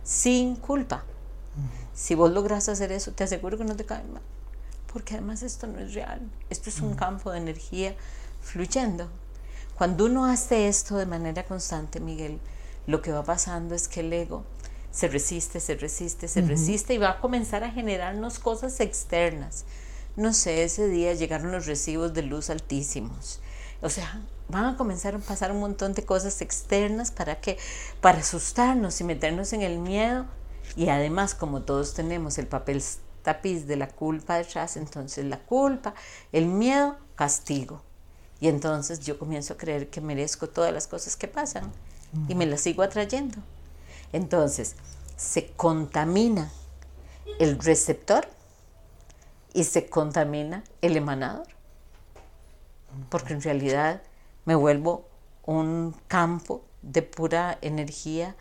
sin 0.03 0.57
culpa. 0.57 1.05
Si 1.92 2.14
vos 2.14 2.31
logras 2.31 2.68
hacer 2.68 2.92
eso, 2.92 3.12
te 3.12 3.25
aseguro 3.25 3.59
que 3.59 3.64
no 3.64 3.77
te 3.77 3.85
cae 3.85 4.05
mal, 4.05 4.23
porque 4.90 5.14
además 5.14 5.42
esto 5.42 5.66
no 5.66 5.79
es 5.81 5.92
real, 5.92 6.21
esto 6.49 6.71
es 6.71 6.81
un 6.81 6.94
campo 6.94 7.31
de 7.33 7.38
energía 7.38 7.94
fluyendo. 8.40 9.09
Cuando 9.77 10.07
uno 10.07 10.25
hace 10.25 10.68
esto 10.68 10.97
de 10.97 11.07
manera 11.07 11.44
constante, 11.44 12.01
Miguel, 12.01 12.38
lo 12.88 13.03
que 13.03 13.12
va 13.12 13.22
pasando 13.22 13.74
es 13.74 13.87
que 13.87 14.01
el 14.01 14.11
ego 14.12 14.44
se 14.90 15.09
resiste, 15.09 15.61
se 15.61 15.77
resiste, 15.77 16.27
se 16.27 16.40
resiste 16.40 16.94
y 16.94 16.98
va 16.98 17.11
a 17.11 17.20
comenzar 17.20 17.62
a 17.62 17.70
generarnos 17.70 18.38
cosas 18.38 18.81
externas. 18.81 19.66
No 20.16 20.33
sé, 20.33 20.64
ese 20.64 20.88
día 20.88 21.12
llegaron 21.12 21.53
los 21.53 21.66
recibos 21.66 22.14
de 22.14 22.22
luz 22.22 22.48
altísimos. 22.48 23.40
O 23.83 23.90
sea, 23.90 24.22
van 24.48 24.64
a 24.64 24.77
comenzar 24.79 25.14
a 25.14 25.18
pasar 25.18 25.53
un 25.53 25.61
montón 25.61 25.92
de 25.92 26.07
cosas 26.07 26.40
externas 26.40 27.11
para 27.11 27.42
que 27.42 27.59
para 28.01 28.20
asustarnos 28.20 28.98
y 29.03 29.05
meternos 29.05 29.53
en 29.53 29.61
el 29.61 29.79
miedo 29.79 30.24
y 30.74 30.88
además 30.88 31.35
como 31.35 31.64
todos 31.64 31.92
tenemos 31.92 32.38
el 32.38 32.46
papel 32.46 32.83
tapiz 33.22 33.66
de 33.66 33.77
la 33.77 33.88
culpa 33.88 34.38
detrás, 34.38 34.79
entonces 34.79 35.27
la 35.27 35.40
culpa, 35.40 35.94
el 36.33 36.46
miedo, 36.46 36.96
castigo. 37.16 37.83
Y 38.40 38.48
entonces 38.48 39.01
yo 39.01 39.18
comienzo 39.18 39.53
a 39.53 39.57
creer 39.59 39.90
que 39.90 40.01
merezco 40.01 40.48
todas 40.48 40.72
las 40.72 40.87
cosas 40.87 41.16
que 41.16 41.29
pasan 41.29 41.70
y 42.29 42.35
me 42.35 42.47
las 42.47 42.61
sigo 42.61 42.83
atrayendo. 42.83 43.38
Entonces, 44.12 44.77
se 45.16 45.49
contamina 45.49 46.51
el 47.38 47.59
receptor 47.59 48.27
y 49.53 49.64
se 49.64 49.87
contamina 49.87 50.64
el 50.81 50.97
emanador. 50.97 51.47
Porque 53.11 53.35
en 53.35 53.42
realidad 53.42 54.03
me 54.44 54.55
vuelvo 54.55 55.09
un 55.44 55.94
campo 56.09 56.64
de 56.83 57.03
pura 57.03 57.59
energía 57.61 58.37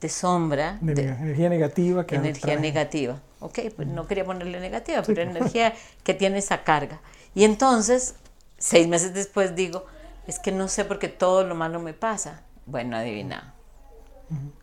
de 0.00 0.08
sombra. 0.08 0.78
De, 0.80 1.02
energía 1.02 1.48
negativa. 1.48 2.06
Que 2.06 2.16
energía 2.16 2.58
negativa. 2.58 3.20
Ok, 3.40 3.60
pues 3.74 3.88
no 3.88 4.06
quería 4.06 4.24
ponerle 4.24 4.60
negativa, 4.60 5.02
pero 5.02 5.22
energía 5.22 5.74
que 6.04 6.14
tiene 6.14 6.38
esa 6.38 6.64
carga. 6.64 7.00
Y 7.34 7.44
entonces, 7.44 8.16
seis 8.58 8.88
meses 8.88 9.14
después 9.14 9.54
digo, 9.54 9.86
es 10.26 10.38
que 10.38 10.52
no 10.52 10.68
sé 10.68 10.84
por 10.84 10.98
qué 10.98 11.08
todo 11.08 11.44
lo 11.44 11.54
malo 11.54 11.80
me 11.80 11.94
pasa. 11.94 12.42
Bueno, 12.66 12.96
adivina. 12.96 13.54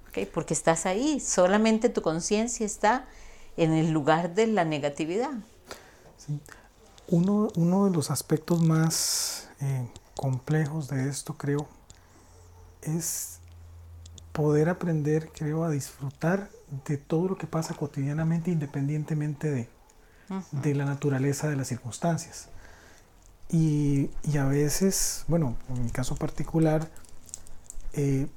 Okay, 0.10 0.26
porque 0.26 0.54
estás 0.54 0.86
ahí, 0.86 1.20
solamente 1.20 1.90
tu 1.90 2.02
conciencia 2.02 2.66
está 2.66 3.06
en 3.58 3.74
el 3.74 3.92
lugar 3.92 4.34
de 4.34 4.48
la 4.48 4.66
negatividad. 4.66 5.32
Sí. 6.18 6.40
Uno, 7.08 7.50
uno 7.56 7.86
de 7.86 7.92
los 7.92 8.12
aspectos 8.12 8.62
más 8.62 9.50
eh, 9.62 9.88
complejos 10.16 10.88
de 10.88 11.10
esto, 11.10 11.38
creo, 11.38 11.68
es 12.82 13.40
poder 14.32 14.70
aprender, 14.70 15.32
creo, 15.32 15.64
a 15.64 15.70
disfrutar 15.70 16.50
de 16.86 16.98
todo 16.98 17.30
lo 17.30 17.38
que 17.38 17.48
pasa 17.48 17.74
cotidianamente 17.74 18.52
independientemente 18.52 19.50
de, 19.50 19.70
de 20.52 20.76
la 20.76 20.86
naturaleza 20.86 21.50
de 21.50 21.56
las 21.56 21.68
circunstancias. 21.68 22.50
Y, 23.50 24.12
y, 24.24 24.38
a 24.38 24.46
veces, 24.46 25.26
bueno, 25.28 25.58
en 25.70 25.84
mi 25.84 25.90
caso 25.90 26.16
particular, 26.16 26.88
eh, 27.94 28.28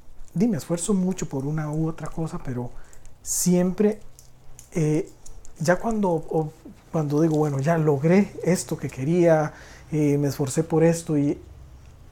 esfuerzo 0.54 0.94
mucho 0.94 1.28
por 1.28 1.44
una 1.46 1.70
u 1.70 1.88
otra 1.88 2.08
cosa, 2.08 2.38
pero 2.44 2.70
siempre, 3.22 4.00
eh, 4.72 5.08
ya 5.58 5.78
cuando, 5.78 6.52
cuando 6.90 7.20
digo, 7.20 7.36
bueno, 7.36 7.60
ya 7.60 7.78
logré 7.78 8.32
esto 8.42 8.76
que 8.76 8.88
quería, 8.88 9.52
eh, 9.90 10.18
me 10.18 10.28
esforcé 10.28 10.64
por 10.64 10.84
esto 10.84 11.18
y 11.18 11.38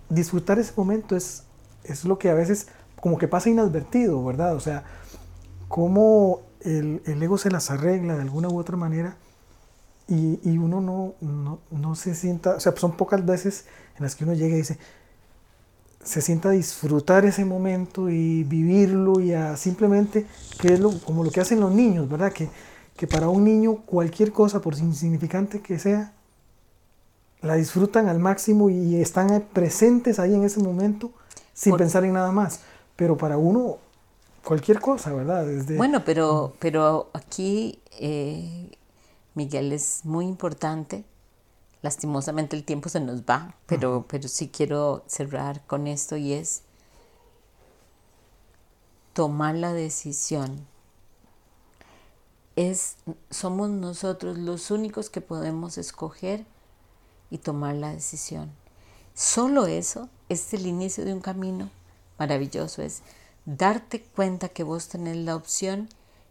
disfrutar 0.08 0.58
ese 0.58 0.72
momento 0.76 1.16
es, 1.16 1.44
es 1.84 2.04
lo 2.04 2.18
que 2.18 2.30
a 2.30 2.34
veces 2.34 2.68
como 3.00 3.18
que 3.18 3.28
pasa 3.28 3.48
inadvertido, 3.48 4.22
¿verdad? 4.24 4.54
O 4.54 4.60
sea, 4.60 4.84
cómo 5.68 6.42
el, 6.60 7.02
el 7.06 7.22
ego 7.22 7.38
se 7.38 7.50
las 7.50 7.70
arregla 7.70 8.16
de 8.16 8.22
alguna 8.22 8.48
u 8.48 8.58
otra 8.58 8.76
manera 8.76 9.16
y, 10.10 10.40
y 10.42 10.58
uno 10.58 10.80
no, 10.80 11.14
no, 11.20 11.60
no, 11.70 11.94
se 11.94 12.14
sienta, 12.14 12.56
o 12.56 12.60
sea, 12.60 12.74
son 12.76 12.96
pocas 12.96 13.24
veces 13.24 13.66
en 13.96 14.02
las 14.02 14.16
que 14.16 14.24
uno 14.24 14.34
llega 14.34 14.54
y 14.54 14.58
dice, 14.58 14.78
se 16.02 16.22
sienta 16.22 16.48
a 16.48 16.52
disfrutar 16.52 17.24
ese 17.24 17.44
momento 17.44 18.08
y 18.08 18.44
vivirlo 18.44 19.20
y 19.20 19.32
a 19.32 19.56
simplemente, 19.56 20.26
que 20.60 20.74
es 20.74 20.80
lo, 20.80 20.98
como 21.00 21.24
lo 21.24 21.30
que 21.30 21.40
hacen 21.40 21.60
los 21.60 21.72
niños, 21.72 22.08
¿verdad? 22.08 22.32
Que, 22.32 22.48
que 22.96 23.06
para 23.06 23.28
un 23.28 23.44
niño 23.44 23.76
cualquier 23.86 24.32
cosa, 24.32 24.60
por 24.60 24.76
insignificante 24.78 25.60
que 25.60 25.78
sea, 25.78 26.12
la 27.42 27.54
disfrutan 27.54 28.08
al 28.08 28.18
máximo 28.18 28.70
y 28.70 28.96
están 28.96 29.44
presentes 29.52 30.18
ahí 30.18 30.34
en 30.34 30.44
ese 30.44 30.60
momento 30.60 31.12
sin 31.54 31.76
pensar 31.76 32.04
en 32.04 32.12
nada 32.12 32.32
más. 32.32 32.60
Pero 32.96 33.16
para 33.16 33.38
uno, 33.38 33.78
cualquier 34.44 34.80
cosa, 34.80 35.12
¿verdad? 35.12 35.46
Desde... 35.46 35.76
Bueno, 35.76 36.04
pero, 36.04 36.54
pero 36.58 37.08
aquí, 37.12 37.80
eh, 37.98 38.70
Miguel, 39.34 39.72
es 39.72 40.04
muy 40.04 40.26
importante. 40.26 41.04
Lastimosamente 41.82 42.56
el 42.56 42.64
tiempo 42.64 42.88
se 42.88 43.00
nos 43.00 43.22
va, 43.22 43.54
pero, 43.66 44.04
pero 44.08 44.28
sí 44.28 44.48
quiero 44.48 45.02
cerrar 45.06 45.66
con 45.66 45.86
esto 45.86 46.16
y 46.16 46.34
es 46.34 46.62
tomar 49.14 49.54
la 49.54 49.72
decisión. 49.72 50.66
Es, 52.56 52.96
somos 53.30 53.70
nosotros 53.70 54.36
los 54.36 54.70
únicos 54.70 55.08
que 55.08 55.22
podemos 55.22 55.78
escoger 55.78 56.44
y 57.30 57.38
tomar 57.38 57.76
la 57.76 57.92
decisión. 57.92 58.52
Solo 59.14 59.66
eso 59.66 60.08
es 60.28 60.52
el 60.52 60.66
inicio 60.66 61.04
de 61.04 61.14
un 61.14 61.20
camino 61.20 61.70
maravilloso. 62.18 62.82
Es 62.82 63.02
darte 63.46 64.02
cuenta 64.02 64.50
que 64.50 64.64
vos 64.64 64.88
tenés 64.88 65.16
la 65.16 65.34
opción 65.34 65.88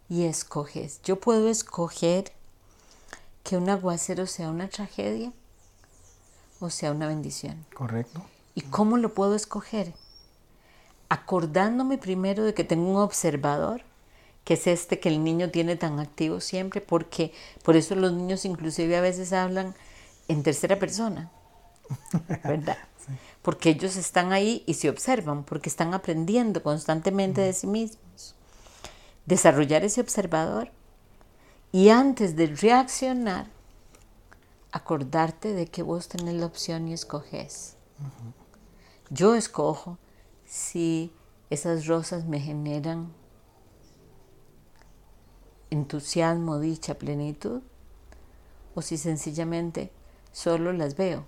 y 0.10 0.26
escoges. 0.26 1.02
Yo 1.04 1.20
puedo 1.20 1.50
escoger 1.50 2.32
que 3.44 3.58
un 3.58 3.70
aguacero 3.70 4.28
sea 4.28 4.50
una 4.50 4.70
tragedia 4.70 5.34
o 6.60 6.70
sea 6.70 6.92
una 6.92 7.08
bendición. 7.08 7.66
Correcto. 7.74 8.22
¿Y 8.56 8.62
cómo 8.62 8.98
lo 8.98 9.14
puedo 9.14 9.36
escoger? 9.36 9.94
Acordándome 11.10 11.98
primero 11.98 12.44
de 12.44 12.54
que 12.54 12.64
tengo 12.64 12.90
un 12.90 12.98
observador, 12.98 13.82
que 14.44 14.56
es 14.56 14.68
este 14.68 15.00
que 15.00 15.10
el 15.10 15.24
niño 15.24 15.50
tiene 15.50 15.76
tan 15.76 16.00
activo 16.00 16.40
siempre, 16.42 16.82
porque 16.82 17.34
por 17.64 17.76
eso 17.76 17.96
los 17.96 18.14
niños 18.14 18.46
inclusive 18.46 18.98
a 18.98 19.02
veces 19.02 19.34
hablan 19.34 19.76
en 20.28 20.44
tercera 20.44 20.78
persona, 20.78 21.32
¿verdad? 22.44 22.78
porque 23.42 23.70
ellos 23.70 23.96
están 23.96 24.32
ahí 24.32 24.64
y 24.66 24.76
se 24.76 24.90
observan, 24.90 25.44
porque 25.44 25.70
están 25.70 25.94
aprendiendo 25.94 26.62
constantemente 26.62 27.42
de 27.42 27.54
sí 27.54 27.68
mismos. 27.68 28.36
Desarrollar 29.26 29.84
ese 29.84 30.02
observador 30.02 30.72
y 31.72 31.90
antes 31.90 32.36
de 32.36 32.48
reaccionar, 32.48 33.48
acordarte 34.72 35.54
de 35.54 35.68
que 35.68 35.84
vos 35.84 36.08
tenés 36.08 36.36
la 36.36 36.46
opción 36.46 36.88
y 36.88 36.94
escoges. 36.94 37.76
Yo 39.10 39.36
escojo 39.36 39.98
si 40.46 41.12
esas 41.50 41.88
rosas 41.88 42.26
me 42.26 42.40
generan 42.40 43.12
entusiasmo, 45.70 46.60
dicha, 46.60 46.96
plenitud, 46.96 47.62
o 48.76 48.82
si 48.82 48.98
sencillamente 48.98 49.92
solo 50.32 50.74
las 50.74 50.96
veo. 50.96 51.26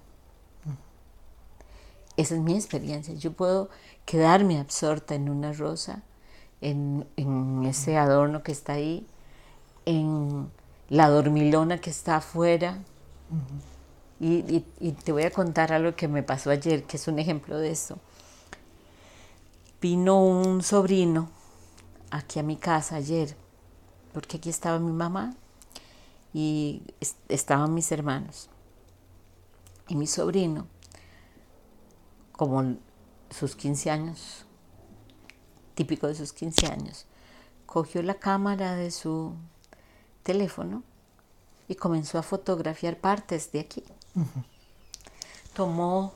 Esa 2.18 2.36
es 2.36 2.42
mi 2.42 2.56
experiencia. 2.56 3.14
Yo 3.16 3.34
puedo 3.34 3.70
quedarme 4.06 4.60
absorta 4.60 5.16
en 5.16 5.30
una 5.30 5.54
rosa, 5.54 6.04
en, 6.60 7.08
ese 7.66 7.98
adorno 7.98 8.44
que 8.44 8.52
está 8.52 8.74
ahí, 8.74 9.08
en 9.86 10.52
la 10.90 11.10
dormilona 11.10 11.80
que 11.80 11.90
está 11.90 12.18
afuera. 12.18 12.84
Y, 14.20 14.62
te 15.04 15.12
voy 15.12 15.24
a 15.24 15.32
contar 15.32 15.74
algo 15.74 15.96
que 15.96 16.08
me 16.08 16.22
pasó 16.22 16.52
ayer, 16.52 16.84
que 16.84 16.98
es 16.98 17.08
un 17.08 17.18
ejemplo 17.18 17.58
de 17.58 17.72
esto. 17.72 17.98
Vino 19.82 20.24
un 20.24 20.62
sobrino 20.62 21.30
aquí 22.12 22.40
a 22.40 22.44
mi 22.44 22.56
casa 22.56 22.98
ayer, 22.98 23.36
porque 24.14 24.38
aquí 24.38 24.50
estaba 24.50 24.78
mi 24.78 24.92
mamá 24.92 25.36
y 26.34 26.84
estaban 27.30 27.74
mis 27.74 27.92
hermanos. 27.92 28.50
Y 29.88 29.96
mi 29.96 30.06
sobrino 30.06 30.68
como 32.32 32.76
sus 33.32 33.56
15 33.56 33.90
años, 33.90 34.46
típico 35.74 36.08
de 36.08 36.16
sus 36.16 36.32
15 36.32 36.68
años, 36.68 37.06
cogió 37.66 38.04
la 38.04 38.16
cámara 38.16 38.76
de 38.76 38.92
su 38.92 39.34
teléfono 40.24 40.84
y 41.72 41.76
comenzó 41.76 42.18
a 42.18 42.24
fotografiar 42.24 42.98
partes 42.98 43.52
de 43.52 43.62
aquí. 43.62 43.84
Tomó 45.54 46.14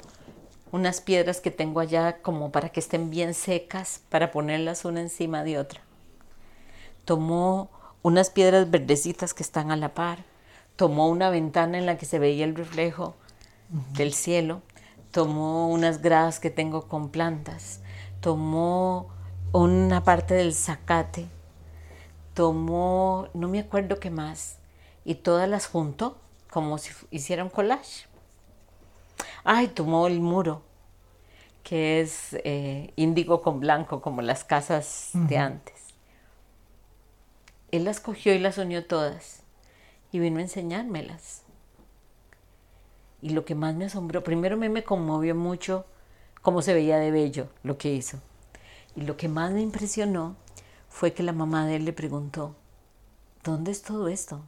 unas 0.72 1.02
piedras 1.02 1.42
que 1.42 1.52
tengo 1.52 1.80
allá 1.80 2.22
como 2.22 2.52
para 2.52 2.70
que 2.70 2.80
estén 2.80 3.10
bien 3.10 3.34
secas, 3.34 4.02
para 4.10 4.32
ponerlas 4.32 4.86
una 4.86 5.02
encima 5.02 5.44
de 5.44 5.58
otra. 5.58 5.82
Tomó 7.06 7.70
unas 8.04 8.30
piedras 8.30 8.70
verdecitas 8.70 9.34
que 9.34 9.44
están 9.44 9.72
a 9.72 9.78
la 9.78 9.94
par. 9.94 10.26
Tomó 10.76 11.10
una 11.10 11.30
ventana 11.30 11.78
en 11.78 11.86
la 11.86 11.98
que 11.98 12.06
se 12.06 12.20
veía 12.20 12.46
el 12.46 12.56
reflejo 12.56 13.16
del 13.94 14.14
cielo 14.14 14.62
tomó 15.16 15.70
unas 15.70 16.02
gradas 16.02 16.42
que 16.42 16.50
tengo 16.50 16.90
con 16.90 17.08
plantas, 17.08 17.80
tomó 18.20 19.08
una 19.54 20.04
parte 20.04 20.34
del 20.34 20.54
zacate, 20.54 21.26
tomó, 22.34 23.30
no 23.34 23.48
me 23.48 23.62
acuerdo 23.62 23.98
qué 23.98 24.10
más, 24.10 24.58
y 25.06 25.16
todas 25.16 25.48
las 25.48 25.68
juntó 25.68 26.18
como 26.50 26.78
si 26.78 26.92
hiciera 27.12 27.44
un 27.44 27.50
collage. 27.50 28.08
Ay, 29.44 29.68
tomó 29.68 30.08
el 30.08 30.20
muro, 30.20 30.64
que 31.64 32.02
es 32.02 32.34
eh, 32.44 32.92
índigo 32.96 33.42
con 33.42 33.60
blanco, 33.60 34.02
como 34.02 34.22
las 34.22 34.44
casas 34.44 35.12
de 35.14 35.38
antes. 35.38 35.94
Él 37.72 37.86
las 37.86 38.00
cogió 38.00 38.34
y 38.34 38.40
las 38.40 38.58
unió 38.58 38.86
todas 38.86 39.44
y 40.12 40.20
vino 40.20 40.40
a 40.40 40.44
enseñármelas. 40.44 41.44
Y 43.22 43.30
lo 43.30 43.46
que 43.46 43.56
más 43.56 43.76
me 43.76 43.86
asombró, 43.86 44.24
primero 44.24 44.58
me, 44.58 44.70
me 44.70 44.84
conmovió 44.84 45.36
mucho 45.36 45.86
cómo 46.42 46.62
se 46.62 46.74
veía 46.74 46.98
de 46.98 47.12
bello 47.12 47.50
lo 47.64 47.78
que 47.78 47.94
hizo. 47.94 48.20
Y 48.96 49.02
lo 49.02 49.18
que 49.18 49.28
más 49.28 49.52
me 49.52 49.62
impresionó 49.62 50.36
fue 50.90 51.14
que 51.14 51.24
la 51.24 51.34
mamá 51.34 51.68
de 51.68 51.76
él 51.76 51.86
le 51.86 51.94
preguntó, 51.94 52.56
¿dónde 53.44 53.72
es 53.72 53.82
todo 53.82 54.08
esto? 54.08 54.42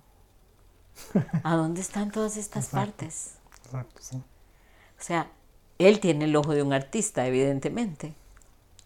¿A 1.43 1.55
dónde 1.55 1.81
están 1.81 2.11
todas 2.11 2.37
estas 2.37 2.67
partes? 2.67 3.35
Exacto, 3.65 3.99
sí. 4.01 4.17
O 4.17 5.03
sea, 5.03 5.29
él 5.77 5.99
tiene 5.99 6.25
el 6.25 6.35
ojo 6.35 6.53
de 6.53 6.63
un 6.63 6.73
artista, 6.73 7.27
evidentemente, 7.27 8.13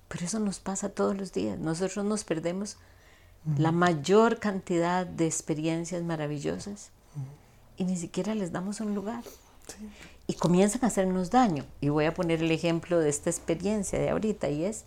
pero 0.08 0.26
eso 0.26 0.40
nos 0.40 0.60
pasa 0.60 0.90
todos 0.90 1.16
los 1.16 1.32
días. 1.32 1.58
Nosotros 1.58 2.04
nos 2.06 2.24
perdemos 2.24 2.78
la 3.58 3.72
mayor 3.72 4.40
cantidad 4.40 5.06
de 5.06 5.26
experiencias 5.26 6.04
maravillosas 6.04 6.92
y 7.78 7.86
ni 7.86 7.98
siquiera 7.98 8.36
les 8.36 8.52
damos 8.52 8.82
un 8.82 8.94
lugar. 8.94 9.24
Y 10.28 10.34
comienzan 10.36 10.84
a 10.84 10.88
hacernos 10.88 11.32
daño. 11.32 11.66
Y 11.80 11.90
voy 11.90 12.06
a 12.06 12.14
poner 12.14 12.44
el 12.44 12.52
ejemplo 12.52 13.00
de 13.00 13.10
esta 13.10 13.30
experiencia 13.30 13.98
de 14.00 14.10
ahorita 14.10 14.50
y 14.50 14.66
es, 14.66 14.86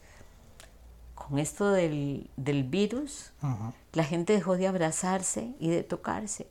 con 1.14 1.38
esto 1.38 1.70
del, 1.70 2.28
virus, 2.36 3.32
la 3.92 4.04
gente 4.04 4.34
dejó 4.34 4.56
de 4.56 4.68
abrazarse 4.68 5.54
y 5.58 5.70
de 5.70 5.82
tocarse. 5.82 6.46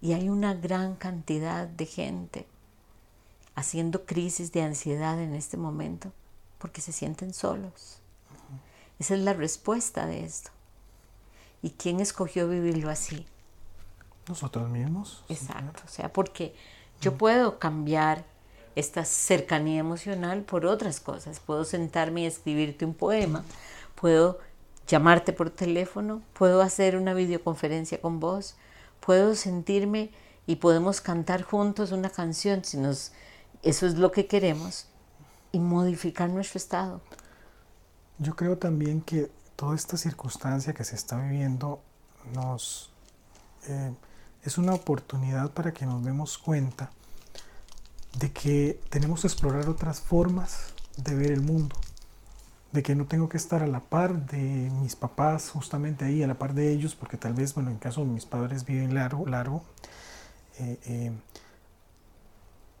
Y 0.00 0.12
hay 0.12 0.28
una 0.28 0.54
gran 0.54 0.96
cantidad 0.96 1.66
de 1.66 1.86
gente 1.86 2.46
haciendo 3.54 4.04
crisis 4.04 4.52
de 4.52 4.62
ansiedad 4.62 5.20
en 5.20 5.34
este 5.34 5.56
momento 5.56 6.12
porque 6.58 6.80
se 6.80 6.92
sienten 6.92 7.34
solos. 7.34 7.98
Esa 8.98 9.14
es 9.14 9.20
la 9.20 9.32
respuesta 9.32 10.06
de 10.06 10.24
esto. 10.24 10.50
¿Y 11.62 11.70
quién 11.70 12.00
escogió 12.00 12.48
vivirlo 12.48 12.90
así? 12.90 13.26
Nosotros 14.28 14.68
mismos. 14.70 15.24
Exacto, 15.28 15.82
o 15.84 15.88
sea, 15.88 16.12
porque 16.12 16.54
yo 17.00 17.18
puedo 17.18 17.58
cambiar 17.58 18.24
esta 18.76 19.04
cercanía 19.04 19.80
emocional 19.80 20.42
por 20.42 20.66
otras 20.66 21.00
cosas. 21.00 21.40
Puedo 21.40 21.64
sentarme 21.64 22.22
y 22.22 22.26
escribirte 22.26 22.84
un 22.84 22.94
poema, 22.94 23.44
puedo 23.94 24.38
llamarte 24.86 25.32
por 25.32 25.50
teléfono, 25.50 26.22
puedo 26.32 26.62
hacer 26.62 26.96
una 26.96 27.14
videoconferencia 27.14 28.00
con 28.00 28.20
vos, 28.20 28.56
puedo 29.04 29.34
sentirme 29.34 30.10
y 30.46 30.56
podemos 30.56 31.00
cantar 31.00 31.42
juntos 31.42 31.92
una 31.92 32.10
canción 32.10 32.64
si 32.64 32.76
nos 32.76 33.12
eso 33.62 33.86
es 33.86 33.94
lo 33.94 34.12
que 34.12 34.26
queremos 34.26 34.86
y 35.52 35.58
modificar 35.58 36.28
nuestro 36.28 36.58
estado. 36.58 37.00
Yo 38.18 38.36
creo 38.36 38.58
también 38.58 39.00
que 39.00 39.30
toda 39.56 39.74
esta 39.74 39.96
circunstancia 39.96 40.74
que 40.74 40.84
se 40.84 40.96
está 40.96 41.16
viviendo 41.16 41.80
nos 42.32 42.90
eh, 43.66 43.94
es 44.42 44.58
una 44.58 44.74
oportunidad 44.74 45.50
para 45.52 45.72
que 45.72 45.86
nos 45.86 46.04
demos 46.04 46.36
cuenta 46.36 46.90
de 48.18 48.32
que 48.32 48.80
tenemos 48.90 49.22
que 49.22 49.28
explorar 49.28 49.68
otras 49.68 50.00
formas 50.00 50.74
de 50.96 51.14
ver 51.14 51.32
el 51.32 51.40
mundo, 51.40 51.76
de 52.74 52.82
que 52.82 52.96
no 52.96 53.06
tengo 53.06 53.28
que 53.28 53.36
estar 53.36 53.62
a 53.62 53.68
la 53.68 53.78
par 53.78 54.26
de 54.26 54.68
mis 54.82 54.96
papás, 54.96 55.48
justamente 55.48 56.04
ahí, 56.04 56.24
a 56.24 56.26
la 56.26 56.34
par 56.34 56.54
de 56.54 56.72
ellos, 56.72 56.96
porque 56.96 57.16
tal 57.16 57.32
vez, 57.32 57.54
bueno, 57.54 57.70
en 57.70 57.78
caso 57.78 58.00
de 58.00 58.08
mis 58.08 58.26
padres 58.26 58.64
viven 58.64 58.94
largo, 58.94 59.24
largo, 59.26 59.62
eh, 60.58 60.80
eh, 60.86 61.12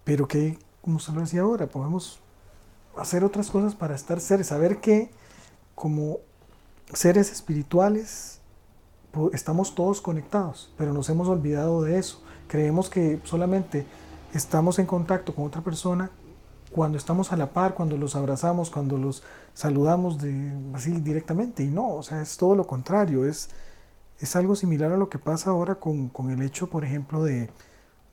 pero 0.02 0.26
que, 0.26 0.58
como 0.82 0.98
se 0.98 1.12
lo 1.12 1.20
decía 1.20 1.42
ahora, 1.42 1.68
podemos 1.68 2.18
hacer 2.96 3.22
otras 3.22 3.52
cosas 3.52 3.76
para 3.76 3.94
estar 3.94 4.20
seres, 4.20 4.48
saber 4.48 4.80
que 4.80 5.12
como 5.76 6.18
seres 6.92 7.30
espirituales 7.30 8.40
estamos 9.32 9.76
todos 9.76 10.00
conectados, 10.00 10.74
pero 10.76 10.92
nos 10.92 11.08
hemos 11.08 11.28
olvidado 11.28 11.82
de 11.82 11.98
eso. 12.00 12.20
Creemos 12.48 12.90
que 12.90 13.20
solamente 13.22 13.86
estamos 14.32 14.80
en 14.80 14.86
contacto 14.86 15.36
con 15.36 15.46
otra 15.46 15.62
persona 15.62 16.10
cuando 16.74 16.98
estamos 16.98 17.32
a 17.32 17.36
la 17.36 17.52
par, 17.52 17.74
cuando 17.74 17.96
los 17.96 18.16
abrazamos, 18.16 18.68
cuando 18.68 18.98
los 18.98 19.22
saludamos 19.54 20.18
así 20.74 20.90
directamente. 20.90 21.62
Y 21.62 21.68
no, 21.68 21.94
o 21.94 22.02
sea, 22.02 22.20
es 22.20 22.36
todo 22.36 22.56
lo 22.56 22.66
contrario. 22.66 23.24
Es, 23.24 23.50
es 24.18 24.34
algo 24.34 24.56
similar 24.56 24.90
a 24.90 24.96
lo 24.96 25.08
que 25.08 25.18
pasa 25.20 25.50
ahora 25.50 25.76
con, 25.76 26.08
con 26.08 26.30
el 26.32 26.42
hecho, 26.42 26.68
por 26.68 26.84
ejemplo, 26.84 27.22
de, 27.22 27.48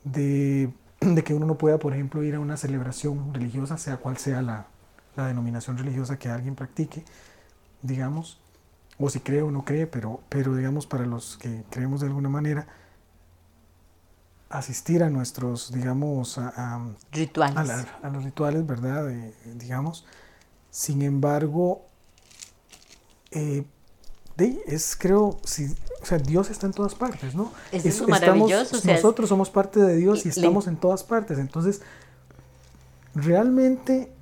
de, 0.04 0.72
de, 1.00 1.24
que 1.24 1.34
uno 1.34 1.44
no 1.44 1.58
pueda, 1.58 1.78
por 1.78 1.92
ejemplo, 1.92 2.22
ir 2.22 2.36
a 2.36 2.40
una 2.40 2.56
celebración 2.56 3.34
religiosa, 3.34 3.78
sea 3.78 3.96
cual 3.96 4.18
sea 4.18 4.42
la, 4.42 4.66
la 5.16 5.26
denominación 5.26 5.76
religiosa 5.76 6.16
que 6.16 6.28
alguien 6.28 6.54
practique, 6.54 7.04
digamos, 7.82 8.38
o 8.96 9.10
si 9.10 9.18
cree 9.18 9.42
o 9.42 9.50
no 9.50 9.64
cree, 9.64 9.88
pero, 9.88 10.20
pero 10.28 10.54
digamos 10.54 10.86
para 10.86 11.04
los 11.04 11.36
que 11.38 11.64
creemos 11.70 12.00
de 12.00 12.06
alguna 12.06 12.28
manera, 12.28 12.68
asistir 14.52 15.02
a 15.02 15.10
nuestros, 15.10 15.72
digamos, 15.72 16.38
a, 16.38 16.80
rituales. 17.10 17.70
A, 18.02 18.08
los 18.10 18.24
rituales, 18.24 18.66
¿verdad? 18.66 19.08
digamos. 19.54 20.04
Sin 20.70 21.02
embargo, 21.02 21.86
eh, 23.30 23.64
es, 24.66 24.96
creo, 24.98 25.38
si, 25.44 25.66
o 26.02 26.06
sea, 26.06 26.18
Dios 26.18 26.50
está 26.50 26.66
en 26.66 26.72
todas 26.72 26.94
partes, 26.94 27.34
¿no? 27.34 27.52
Es, 27.70 28.06
maravilloso. 28.06 28.80
nosotros 28.84 29.28
somos 29.28 29.50
parte 29.50 29.80
de 29.80 29.96
Dios 29.96 30.26
y 30.26 30.30
estamos 30.30 30.66
en 30.66 30.76
todas 30.76 31.04
partes. 31.04 31.38
Entonces, 31.38 31.82
realmente, 33.14 34.12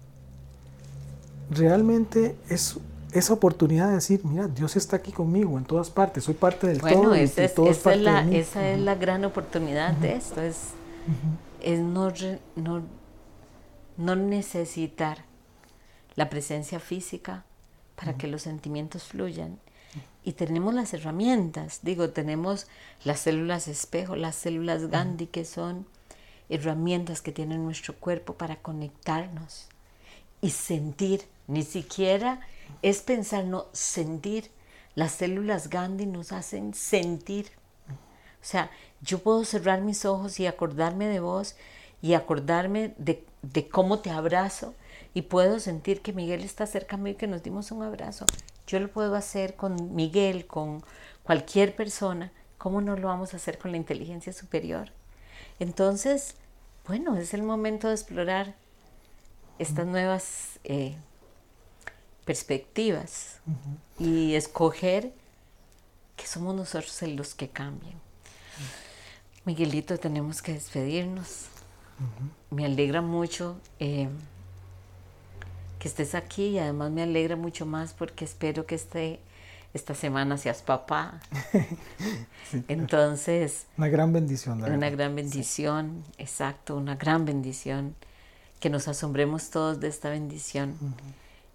realmente 1.50 2.36
es 2.48 2.78
esa 3.14 3.32
oportunidad 3.32 3.88
de 3.88 3.94
decir, 3.94 4.20
mira, 4.24 4.48
Dios 4.48 4.76
está 4.76 4.96
aquí 4.96 5.12
conmigo 5.12 5.58
en 5.58 5.64
todas 5.64 5.90
partes, 5.90 6.24
soy 6.24 6.34
parte 6.34 6.66
del 6.66 6.80
todo. 6.80 7.16
y 7.16 7.20
esa, 7.20 7.44
es, 7.44 7.58
es 7.58 8.00
la, 8.00 8.28
esa 8.30 8.68
es 8.70 8.78
la 8.78 8.94
gran 8.94 9.24
oportunidad 9.24 9.92
de 9.94 10.14
esto, 10.14 10.40
es, 10.42 10.70
es 11.62 11.80
no, 11.80 12.12
no, 12.56 12.82
no, 13.96 14.16
necesitar 14.16 15.24
la 16.16 16.28
presencia 16.28 16.80
física 16.80 17.44
para 17.96 18.16
que 18.16 18.26
los 18.26 18.42
sentimientos 18.42 19.04
fluyan. 19.04 19.58
Y 20.22 20.32
tenemos 20.32 20.74
las 20.74 20.92
herramientas, 20.92 21.80
digo, 21.82 22.10
tenemos 22.10 22.66
las 23.04 23.20
células 23.20 23.68
espejo, 23.68 24.16
las 24.16 24.36
células 24.36 24.88
Gandhi, 24.88 25.26
que 25.26 25.44
son 25.44 25.86
herramientas 26.50 27.22
que 27.22 27.32
tiene 27.32 27.56
nuestro 27.56 27.94
cuerpo 27.94 28.34
para 28.34 28.56
conectarnos 28.56 29.68
y 30.42 30.50
sentir, 30.50 31.22
ni 31.46 31.62
siquiera 31.62 32.40
es 32.82 33.02
pensar, 33.02 33.44
no, 33.44 33.66
sentir. 33.72 34.50
Las 34.94 35.12
células 35.12 35.70
Gandhi 35.70 36.06
nos 36.06 36.32
hacen 36.32 36.74
sentir. 36.74 37.50
O 37.88 38.44
sea, 38.44 38.70
yo 39.00 39.20
puedo 39.20 39.44
cerrar 39.44 39.80
mis 39.82 40.04
ojos 40.04 40.40
y 40.40 40.46
acordarme 40.46 41.06
de 41.06 41.20
vos 41.20 41.56
y 42.02 42.14
acordarme 42.14 42.94
de, 42.98 43.24
cómo 43.70 44.00
te 44.00 44.10
abrazo 44.10 44.74
y 45.14 45.22
puedo 45.22 45.60
sentir 45.60 46.02
que 46.02 46.12
Miguel 46.12 46.42
está 46.42 46.66
cerca 46.66 46.96
mío 46.96 47.12
y 47.12 47.16
que 47.16 47.26
nos 47.26 47.42
dimos 47.42 47.70
un 47.70 47.82
abrazo. 47.82 48.26
Yo 48.66 48.80
lo 48.80 48.88
puedo 48.88 49.14
hacer 49.14 49.56
con 49.56 49.94
Miguel, 49.94 50.46
con 50.46 50.82
cualquier 51.22 51.74
persona. 51.74 52.32
¿Cómo 52.58 52.80
no 52.80 52.96
lo 52.96 53.08
vamos 53.08 53.32
a 53.32 53.36
hacer 53.36 53.58
con 53.58 53.70
la 53.70 53.76
inteligencia 53.76 54.32
superior? 54.32 54.90
Entonces, 55.58 56.36
bueno, 56.86 57.16
es 57.16 57.34
el 57.34 57.42
momento 57.42 57.88
de 57.88 57.94
explorar 57.94 58.54
estas 59.58 59.86
nuevas 59.86 60.58
eh, 60.64 60.96
perspectivas 62.24 63.38
y 63.98 64.34
escoger 64.34 65.12
que 66.16 66.26
somos 66.26 66.54
nosotros 66.54 67.00
los 67.02 67.34
que 67.34 67.48
cambian. 67.48 67.94
Miguelito, 69.44 69.98
tenemos 69.98 70.42
que 70.42 70.52
despedirnos. 70.52 71.46
Me 72.50 72.66
alegra 72.66 73.00
mucho 73.00 73.58
eh, 73.78 74.08
que 75.78 75.88
estés 75.88 76.14
aquí 76.14 76.48
y 76.48 76.58
además 76.58 76.90
me 76.90 77.02
alegra 77.02 77.36
mucho 77.36 77.64
más 77.66 77.94
porque 77.94 78.24
espero 78.24 78.66
que 78.66 78.74
este, 78.74 79.18
esta 79.72 79.94
semana 79.94 80.36
seas 80.36 80.62
papá. 80.62 81.20
Entonces... 82.68 83.66
Una 83.78 83.88
gran 83.88 84.12
bendición. 84.12 84.62
Una 84.62 84.90
gran 84.90 85.16
bendición, 85.16 86.04
exacto, 86.18 86.76
una 86.76 86.96
gran 86.96 87.24
bendición. 87.24 87.94
Que 88.60 88.68
nos 88.68 88.88
asombremos 88.88 89.48
todos 89.48 89.80
de 89.80 89.88
esta 89.88 90.10
bendición. 90.10 90.76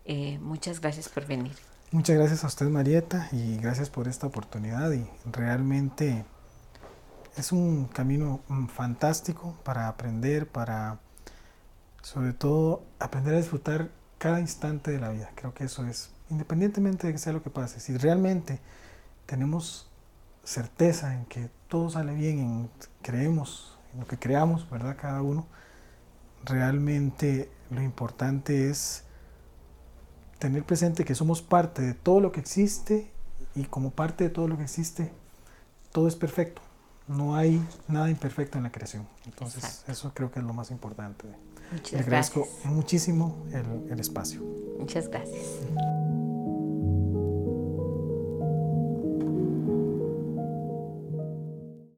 Eh, 0.06 0.38
muchas 0.40 0.80
gracias 0.80 1.10
por 1.10 1.26
venir. 1.26 1.54
Muchas 1.92 2.16
gracias 2.16 2.44
a 2.44 2.48
usted, 2.48 2.68
Marieta, 2.68 3.28
y 3.32 3.58
gracias 3.58 3.90
por 3.90 4.08
esta 4.08 4.28
oportunidad. 4.28 4.92
Y 4.92 5.08
realmente 5.32 6.26
es 7.38 7.52
un 7.52 7.86
camino 7.86 8.42
mm, 8.48 8.68
fantástico 8.68 9.56
para 9.64 9.88
aprender, 9.88 10.48
para 10.48 11.00
sobre 12.02 12.34
todo 12.34 12.84
aprender 13.00 13.36
a 13.36 13.38
disfrutar 13.38 13.90
cada 14.18 14.40
instante 14.40 14.92
de 14.92 15.00
la 15.00 15.10
vida. 15.10 15.32
Creo 15.36 15.54
que 15.54 15.66
eso 15.66 15.86
es, 15.86 16.12
independientemente 16.30 17.08
de 17.08 17.14
que 17.14 17.20
sea 17.20 17.34
lo 17.34 17.44
que 17.44 17.50
pase, 17.50 17.80
si 17.80 17.98
realmente 17.98 18.60
tenemos 19.26 19.90
certeza 20.44 21.16
en 21.16 21.26
que 21.26 21.50
todo 21.68 21.90
sale 21.90 22.14
bien, 22.14 22.40
en 22.40 22.70
creemos 23.02 23.76
en 23.96 24.02
lo 24.02 24.08
que 24.08 24.20
creamos, 24.20 24.70
¿verdad? 24.70 24.98
Cada 25.00 25.22
uno, 25.22 25.48
realmente 26.44 27.50
lo 27.72 27.82
importante 27.82 28.70
es 28.70 29.05
tener 30.46 30.64
presente 30.64 31.06
que 31.06 31.16
somos 31.16 31.42
parte 31.42 31.82
de 31.82 31.96
todo 31.96 32.20
lo 32.20 32.32
que 32.32 32.40
existe 32.40 33.10
y 33.56 33.64
como 33.64 33.90
parte 33.90 34.26
de 34.26 34.30
todo 34.30 34.48
lo 34.48 34.58
que 34.58 34.64
existe, 34.64 35.12
todo 35.92 36.08
es 36.08 36.16
perfecto. 36.16 36.62
No 37.08 37.36
hay 37.36 37.60
nada 37.88 38.12
imperfecto 38.12 38.60
en 38.60 38.66
la 38.66 38.72
creación. 38.72 39.08
Entonces, 39.26 39.84
eso 39.88 40.12
creo 40.14 40.30
que 40.32 40.40
es 40.40 40.46
lo 40.46 40.54
más 40.54 40.70
importante. 40.70 41.26
Muchas 41.72 41.94
Le 41.94 42.00
agradezco 42.00 42.48
muchísimo 42.66 43.44
el, 43.54 43.92
el 43.92 44.00
espacio. 44.00 44.44
Muchas 44.78 45.08
gracias. 45.08 45.62